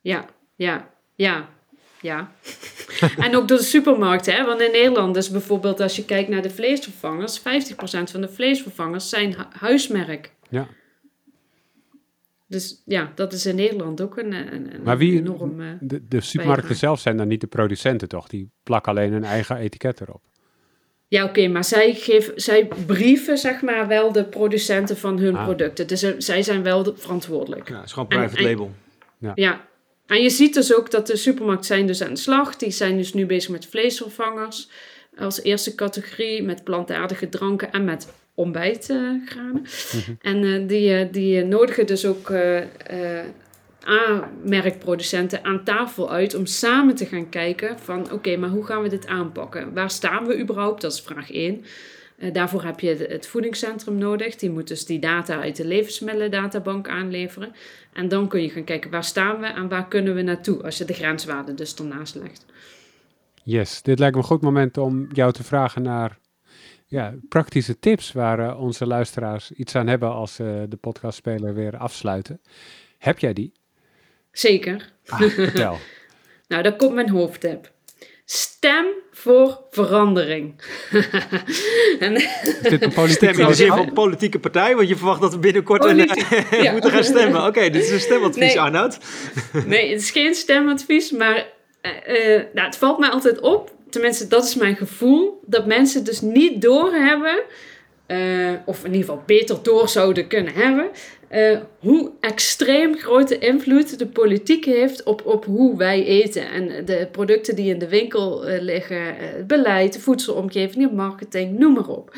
[0.00, 0.24] Ja,
[0.56, 1.48] ja, ja,
[2.00, 2.30] ja.
[3.24, 4.44] en ook door de supermarkten, hè?
[4.44, 7.42] want in Nederland is bijvoorbeeld als je kijkt naar de vleesvervangers, 50%
[8.10, 10.32] van de vleesvervangers zijn hu- huismerk.
[10.48, 10.66] Ja.
[12.48, 15.60] Dus ja, dat is in Nederland ook een, een, een Maar wie, enorm...
[15.60, 18.28] eh, de, de supermarkten zelf zijn dan niet de producenten toch?
[18.28, 20.22] Die plakken alleen hun eigen etiket erop.
[21.08, 25.44] Ja, oké, maar zij, geven, zij brieven zeg maar wel de producenten van hun Ah.
[25.44, 25.86] producten.
[25.86, 27.68] Dus zij zijn wel de- verantwoordelijk.
[27.68, 28.70] Ja, het is gewoon private en- label.
[29.34, 29.66] Ja,
[30.06, 32.56] en je ziet dus ook dat de supermarkten zijn dus aan de slag.
[32.56, 34.70] Die zijn dus nu bezig met vleesvervangers
[35.18, 39.66] als eerste categorie, met plantaardige dranken en met ontbijtgranen.
[40.20, 42.32] En eh, die, eh, die eh, nodigen dus ook
[43.86, 48.88] A-merkproducenten aan tafel uit om samen te gaan kijken van oké, maar hoe gaan we
[48.88, 49.74] dit aanpakken?
[49.74, 50.80] Waar staan we überhaupt?
[50.80, 51.64] Dat is vraag 1.
[52.18, 54.36] Eh, daarvoor heb je het voedingscentrum nodig.
[54.36, 57.52] Die moet dus die data uit de levensmiddelendatabank aanleveren.
[57.92, 60.78] En dan kun je gaan kijken waar staan we en waar kunnen we naartoe als
[60.78, 62.46] je de grenswaarde dus ernaast legt.
[63.42, 66.18] Yes, dit lijkt me een goed moment om jou te vragen naar
[66.88, 71.54] ja, praktische tips waar uh, onze luisteraars iets aan hebben als ze uh, de podcastspeler
[71.54, 72.40] weer afsluiten.
[72.98, 73.52] Heb jij die?
[74.32, 74.92] Zeker.
[75.06, 75.78] Ah, vertel.
[76.48, 77.72] nou, daar komt mijn hoofdtip.
[78.24, 80.60] Stem voor verandering.
[81.98, 84.76] en, is dit een politieke, in de zin van politieke partij?
[84.76, 85.96] Want je verwacht dat we binnenkort een,
[86.62, 86.72] ja.
[86.72, 87.40] moeten gaan stemmen.
[87.40, 88.60] Oké, okay, dit is een stemadvies, nee.
[88.60, 88.98] Arnoud.
[89.66, 91.46] nee, het is geen stemadvies, maar
[91.82, 96.20] uh, nou, het valt mij altijd op tenminste, dat is mijn gevoel, dat mensen dus
[96.20, 97.42] niet doorhebben,
[98.06, 100.90] uh, of in ieder geval beter door zouden kunnen hebben,
[101.32, 106.50] uh, hoe extreem grote invloed de politiek heeft op, op hoe wij eten.
[106.50, 111.58] En de producten die in de winkel uh, liggen, het beleid, de voedselomgeving, de marketing,
[111.58, 112.16] noem maar op.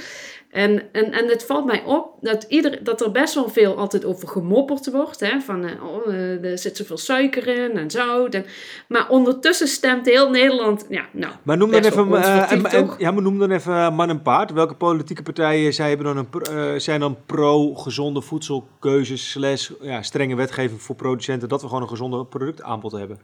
[0.50, 4.04] En, en, en het valt mij op dat, ieder, dat er best wel veel altijd
[4.04, 5.20] over gemopperd wordt.
[5.20, 5.40] Hè?
[5.40, 8.34] Van, uh, oh, er zit zoveel suiker in en zout.
[8.34, 8.44] En,
[8.88, 10.86] maar ondertussen stemt heel Nederland...
[10.88, 14.08] Ja, nou, maar noem dan even, uh, en, en, ja, maar noem dan even man
[14.08, 14.52] en paard.
[14.52, 19.30] Welke politieke partijen zij hebben dan een, uh, zijn dan pro-gezonde voedselkeuzes...
[19.30, 21.48] slash ja, strenge wetgeving voor producenten...
[21.48, 23.18] dat we gewoon een gezonde productaanbod hebben?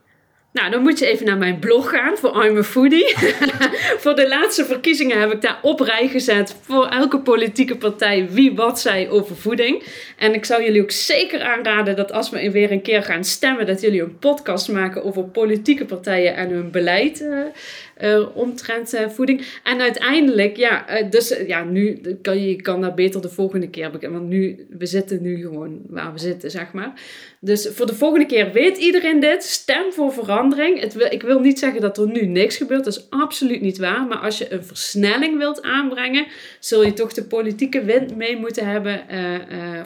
[0.53, 3.15] Nou, dan moet je even naar mijn blog gaan voor I'm a Foodie.
[4.03, 8.55] voor de laatste verkiezingen heb ik daar op rij gezet voor elke politieke partij wie
[8.55, 9.83] wat zei over voeding.
[10.17, 13.67] En ik zou jullie ook zeker aanraden dat als we weer een keer gaan stemmen,
[13.67, 17.29] dat jullie een podcast maken over politieke partijen en hun beleid.
[18.03, 19.47] Uh, omtrent uh, voeding.
[19.63, 23.91] En uiteindelijk, ja, uh, dus ja, nu kan je, kan dat beter de volgende keer
[23.91, 24.19] beginnen.
[24.19, 26.93] Want nu, we zitten nu gewoon waar we zitten, zeg maar.
[27.41, 29.43] Dus voor de volgende keer weet iedereen dit.
[29.43, 30.81] Stem voor verandering.
[30.81, 32.85] Het wil, ik wil niet zeggen dat er nu niks gebeurt.
[32.85, 34.07] Dat is absoluut niet waar.
[34.07, 36.27] Maar als je een versnelling wilt aanbrengen,
[36.61, 39.01] zul je toch de politieke wind mee moeten hebben.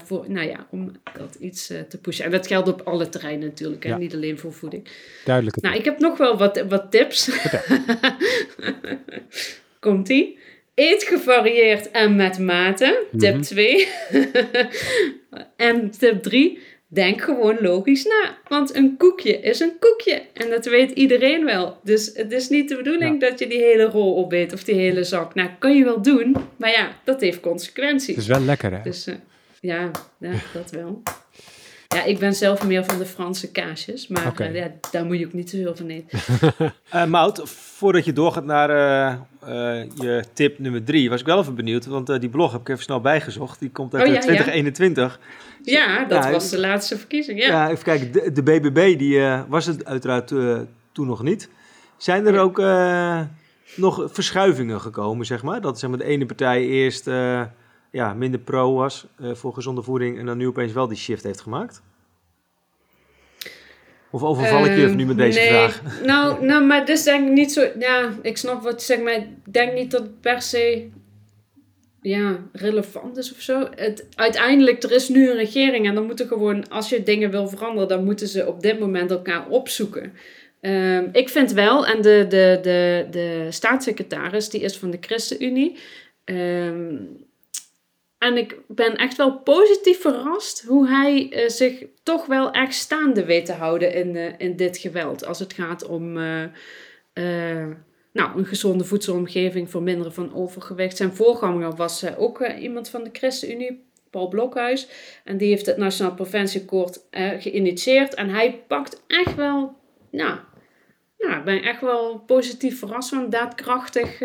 [0.05, 2.25] voor, nou ja, om dat iets te pushen.
[2.25, 3.85] En dat geldt op alle terreinen natuurlijk.
[3.85, 3.97] Ja.
[3.97, 4.89] Niet alleen voor voeding.
[5.25, 5.61] Duidelijk.
[5.61, 7.29] Nou, ik heb nog wel wat, wat tips.
[9.81, 10.39] Komt-ie.
[10.75, 13.07] Eet gevarieerd en met mate.
[13.19, 13.89] Tip 2.
[15.57, 16.59] en tip 3.
[16.93, 18.39] Denk gewoon logisch na.
[18.49, 20.23] Want een koekje is een koekje.
[20.33, 21.79] En dat weet iedereen wel.
[21.85, 25.05] Dus het is niet de bedoeling dat je die hele rol opbeet of die hele
[25.05, 25.35] zak.
[25.35, 26.37] Nou, kan je wel doen.
[26.57, 28.07] Maar ja, dat heeft consequenties.
[28.07, 28.83] Het is wel lekker, hè?
[28.83, 29.15] Dus uh,
[29.61, 31.03] ja, ja, dat wel.
[31.95, 34.49] Ja, ik ben zelf meer van de Franse kaasjes, maar okay.
[34.49, 36.19] uh, ja, daar moet je ook niet te veel van eten.
[36.95, 38.71] uh, Mout, voordat je doorgaat naar
[39.49, 42.69] uh, je tip nummer drie, was ik wel even benieuwd, want die blog heb ik
[42.69, 43.61] even snel bijgezocht.
[43.61, 45.21] Die komt uit oh, ja, 2021.
[45.63, 47.47] Ja, ja dat was de laatste verkiezing, ja.
[47.47, 50.27] Ja, even kijken, de, de BBB die, was het uiteraard
[50.93, 51.49] toen nog niet.
[51.97, 52.59] Zijn er ook
[53.77, 55.61] nog verschuivingen gekomen, zeg maar?
[55.61, 57.07] Dat zeg maar, de ene partij eerst
[57.91, 61.23] ja, minder pro was uh, voor gezonde voeding en dan nu opeens wel die shift
[61.23, 61.83] heeft gemaakt?
[64.11, 65.83] Of overval ik je even nu met deze nee, vraag?
[66.07, 67.69] Nou, nou, maar dus denk ik niet zo...
[67.79, 70.89] Ja, ik snap wat je zegt, maar ik denk niet dat het per se
[72.03, 73.69] ja, relevant is of zo.
[73.75, 77.49] Het, uiteindelijk, er is nu een regering en dan moeten gewoon, als je dingen wil
[77.49, 80.13] veranderen, dan moeten ze op dit moment elkaar opzoeken.
[80.61, 85.79] Um, ik vind wel, en de, de, de, de staatssecretaris, die is van de ChristenUnie.
[86.25, 87.29] Um,
[88.21, 93.25] en ik ben echt wel positief verrast hoe hij uh, zich toch wel echt staande
[93.25, 95.27] weet te houden in, uh, in dit geweld.
[95.27, 96.45] Als het gaat om uh,
[98.13, 100.97] nou, een gezonde voedselomgeving, verminderen van overgewicht.
[100.97, 104.89] Zijn voorganger was ook iemand van de ChristenUnie, Paul Blokhuis.
[105.25, 107.01] En die heeft het Nationaal Preventieakkoord
[107.39, 108.15] geïnitieerd.
[108.15, 109.77] En hij pakt echt wel,
[110.11, 110.39] nou,
[111.19, 114.21] nou ik ben echt wel positief verrast van daadkrachtig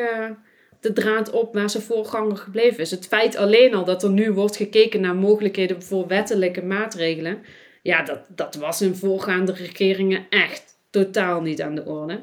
[0.85, 2.91] de draad op waar zijn voorganger gebleven is.
[2.91, 7.43] Het feit alleen al dat er nu wordt gekeken naar mogelijkheden voor wettelijke maatregelen.
[7.81, 12.19] Ja, dat, dat was in voorgaande regeringen echt totaal niet aan de orde.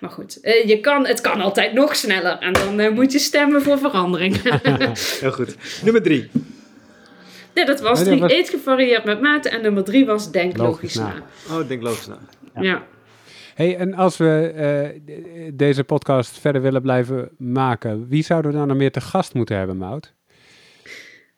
[0.00, 2.38] Maar goed, eh, je kan, het kan altijd nog sneller.
[2.38, 4.42] En dan uh, moet je stemmen voor verandering.
[5.20, 5.56] Heel goed.
[5.82, 6.30] Nummer drie.
[7.54, 8.34] Nee, dat was drie.
[8.36, 9.48] Eet gevarieerd met mate.
[9.48, 11.14] En nummer drie was denk logisch, na.
[11.50, 12.18] Oh, denk logisch na.
[12.54, 12.62] ja.
[12.62, 12.86] ja.
[13.54, 14.52] Hey, en als we
[15.04, 19.34] uh, deze podcast verder willen blijven maken, wie zouden we dan nog meer te gast
[19.34, 20.14] moeten hebben, Mout?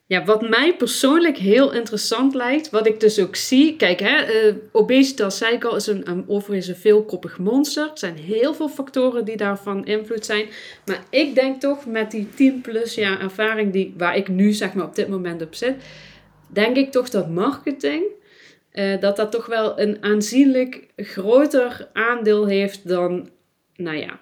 [0.07, 3.77] Ja, wat mij persoonlijk heel interessant lijkt, wat ik dus ook zie.
[3.77, 7.91] Kijk, hè, uh, obesitas, zei ik al, is een, een, overigens een veelkoppig monster.
[7.91, 10.47] Er zijn heel veel factoren die daarvan invloed zijn.
[10.87, 14.75] Maar ik denk toch met die 10 plus jaar ervaring die, waar ik nu zeg
[14.75, 15.75] maar op dit moment op zit,
[16.47, 18.03] denk ik toch dat marketing
[18.73, 23.29] uh, dat dat toch wel een aanzienlijk groter aandeel heeft dan,
[23.77, 24.21] nou ja,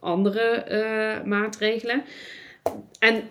[0.00, 2.02] andere uh, maatregelen.
[2.98, 3.22] En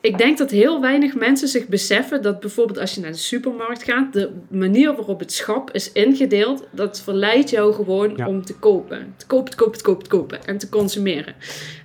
[0.00, 3.82] ik denk dat heel weinig mensen zich beseffen dat bijvoorbeeld als je naar de supermarkt
[3.82, 8.28] gaat, de manier waarop het schap is ingedeeld, dat verleidt jou gewoon Ja.
[8.28, 9.14] om te kopen.
[9.16, 11.34] Te kopen, te kopen, te kopen, te kopen en te consumeren.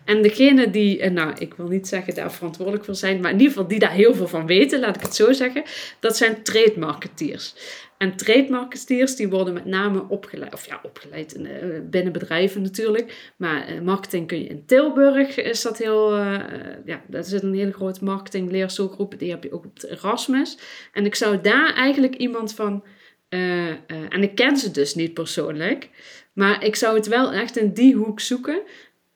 [0.05, 3.38] En degene die, eh, nou, ik wil niet zeggen daar verantwoordelijk voor zijn, maar in
[3.38, 5.64] ieder geval die daar heel veel van weten, laat ik het zo zeggen,
[5.99, 7.55] dat zijn trade marketeers.
[8.04, 12.62] En trade marketeers die worden met name opgeleid, of ja, opgeleid in, eh, binnen bedrijven
[12.62, 13.32] natuurlijk.
[13.38, 16.39] Maar eh, marketing kun je in Tilburg, is dat heel, eh,
[16.86, 19.20] ja, dat is een hele grote marketing leerschoolgroep.
[19.20, 20.58] Die heb je ook op Erasmus.
[20.93, 22.84] En ik zou daar eigenlijk iemand van,
[23.30, 25.89] en ik ken ze dus niet persoonlijk.
[26.34, 28.62] Maar ik zou het wel echt in die hoek zoeken.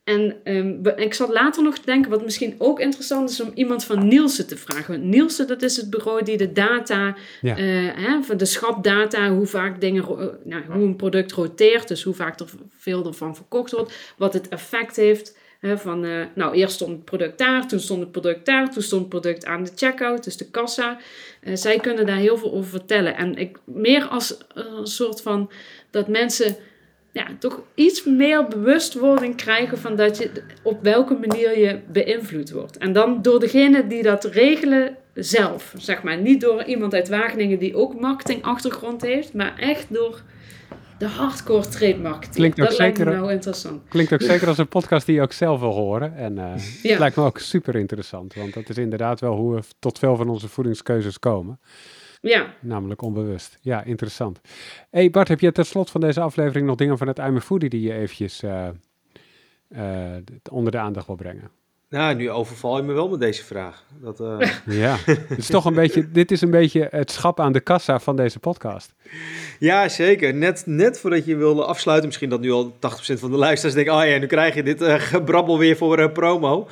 [0.07, 3.83] En ehm, ik zat later nog te denken, wat misschien ook interessant is, om iemand
[3.83, 4.93] van Nielsen te vragen.
[4.93, 7.57] Want Nielsen, dat is het bureau die de data, Ja.
[7.57, 12.03] eh, hè, van de schapdata, hoe vaak dingen, eh, nou, hoe een product roteert, dus
[12.03, 12.47] hoe vaak er
[12.77, 15.37] veel ervan verkocht wordt, wat het effect heeft.
[15.59, 18.83] Hè, van, eh, nou, eerst stond het product daar, toen stond het product daar, toen
[18.83, 20.97] stond het product aan de checkout, dus de kassa.
[21.53, 23.15] Zij kunnen daar heel veel over vertellen.
[23.15, 25.51] En ik, meer als een soort van
[25.91, 26.55] dat mensen
[27.17, 32.77] ja, toch iets meer bewustwording krijgen van dat je op welke manier je beïnvloed wordt.
[32.77, 36.17] En dan door degene die dat regelen zelf, zeg maar.
[36.17, 40.21] Niet door iemand uit Wageningen die ook marketingachtergrond heeft, maar echt door
[40.97, 42.35] de hardcore trade marketing.
[42.35, 43.81] Klinkt ook dat lijkt me zeker- nou interessant.
[43.89, 46.15] Klinkt ook zeker als een podcast die je ook zelf wil horen.
[46.15, 46.51] En eh,
[46.91, 46.99] Ja.
[46.99, 48.33] lijkt me ook super interessant.
[48.33, 51.59] Want dat is inderdaad wel hoe we tot veel van onze voedingskeuzes komen.
[52.21, 53.57] Ja, Namelijk onbewust.
[53.61, 54.39] Ja, interessant.
[54.89, 57.41] hey Bart, heb je tot slot van deze aflevering nog dingen van het I'm a
[57.41, 58.67] Foodie die je eventjes eh,
[59.67, 61.51] eh, onder de aandacht wil brengen?
[61.89, 63.83] Nou, nu overval je me wel met deze vraag.
[64.01, 64.49] Dat, eh,
[64.83, 67.99] Ja, het is toch een beetje, dit is een beetje het schap aan de kassa
[67.99, 68.93] van deze podcast.
[69.59, 70.33] ja, zeker.
[70.33, 72.75] Net, net voordat je wilde afsluiten, misschien dat nu al 80%
[73.13, 76.11] van de luisteraars denken, oh ja, nu krijg je dit eh, gebrabbel weer voor eh,
[76.11, 76.67] promo.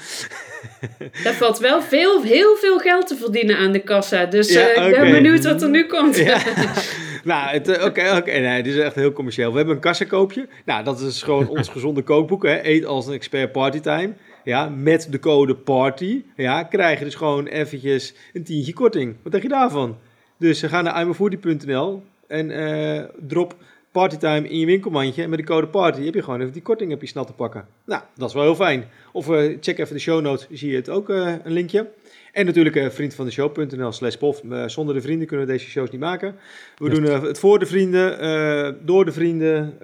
[1.23, 4.25] Daar valt wel veel, heel veel geld te verdienen aan de kassa.
[4.25, 6.17] Dus Ja, eh, ik ben benieuwd wat er nu komt.
[6.17, 6.41] Ja.
[7.23, 9.51] nou, eh, oké, oké, nee, dit is echt heel commercieel.
[9.51, 10.47] We hebben een kassakoopje.
[10.65, 12.63] Nou, dat is gewoon ons gezonde kookboek, hè.
[12.63, 14.13] Eet als een expert partytime.
[14.43, 16.23] Ja, met de code PARTY.
[16.35, 19.15] Ja, krijg je dus gewoon eventjes een tientje korting.
[19.23, 19.97] Wat denk je daarvan?
[20.37, 23.55] Dus ga naar imafoodie.nl en eh, drop
[23.95, 25.23] partytime in je winkelmandje.
[25.23, 27.33] En met de code PARTY heb je gewoon even die korting heb je snel te
[27.33, 27.67] pakken.
[27.85, 28.85] Nou, dat is wel heel fijn.
[29.11, 31.89] Of eh, check even de show notes, zie je het ook eh, een linkje.
[32.31, 34.41] En natuurlijk uh, vriendvandeshow.nl slash pof.
[34.65, 36.35] Zonder de vrienden kunnen we deze shows niet maken.
[36.77, 39.77] We doen het voor de vrienden, door de vrienden.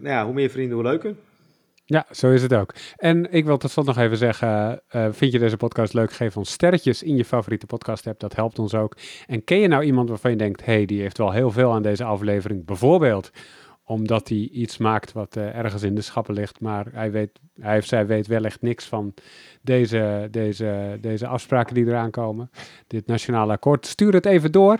[0.00, 1.14] Nou ja, hoe meer vrienden, hoe leuker.
[1.86, 2.74] Ja, zo is het ook.
[2.96, 6.12] En ik wil tot slot nog even zeggen, uh, vind je deze podcast leuk?
[6.12, 8.96] Geef ons sterretjes in je favoriete podcast app, dat helpt ons ook.
[9.26, 11.82] En ken je nou iemand waarvan je denkt, hey, die heeft wel heel veel aan
[11.82, 13.30] deze aflevering, bijvoorbeeld
[13.84, 17.30] omdat hij iets maakt wat uh, ergens in de schappen ligt, maar hij, weet,
[17.60, 19.14] hij of zij weet wellicht niks van
[19.62, 22.50] deze, deze, deze afspraken die eraan komen.
[22.86, 23.86] Dit nationale akkoord.
[23.86, 24.78] Stuur het even door.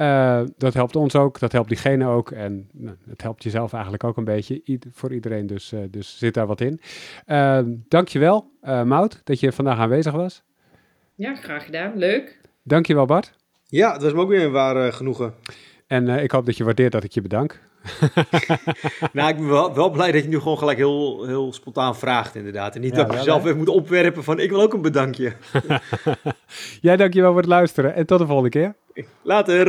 [0.00, 4.04] Uh, dat helpt ons ook, dat helpt diegene ook en nou, het helpt jezelf eigenlijk
[4.04, 6.80] ook een beetje I voor iedereen, dus, uh, dus zit daar wat in.
[7.26, 10.42] Uh, dankjewel, uh, Mout, dat je vandaag aanwezig was.
[11.14, 11.96] Ja, graag gedaan.
[11.96, 12.40] Leuk.
[12.62, 13.34] Dankjewel, Bart.
[13.66, 15.34] Ja, dat was me ook weer een ware genoegen.
[15.88, 17.60] En uh, ik hoop dat je waardeert dat ik je bedank.
[19.12, 22.34] nou, ik ben wel, wel, blij dat je nu gewoon gelijk heel, heel spontaan vraagt,
[22.34, 22.74] inderdaad.
[22.74, 25.32] En niet ja, dat je zelf even moet opwerpen van ik wil ook een bedankje.
[26.80, 28.74] Jij dankjewel voor het luisteren en tot de volgende keer.
[29.22, 29.66] Later.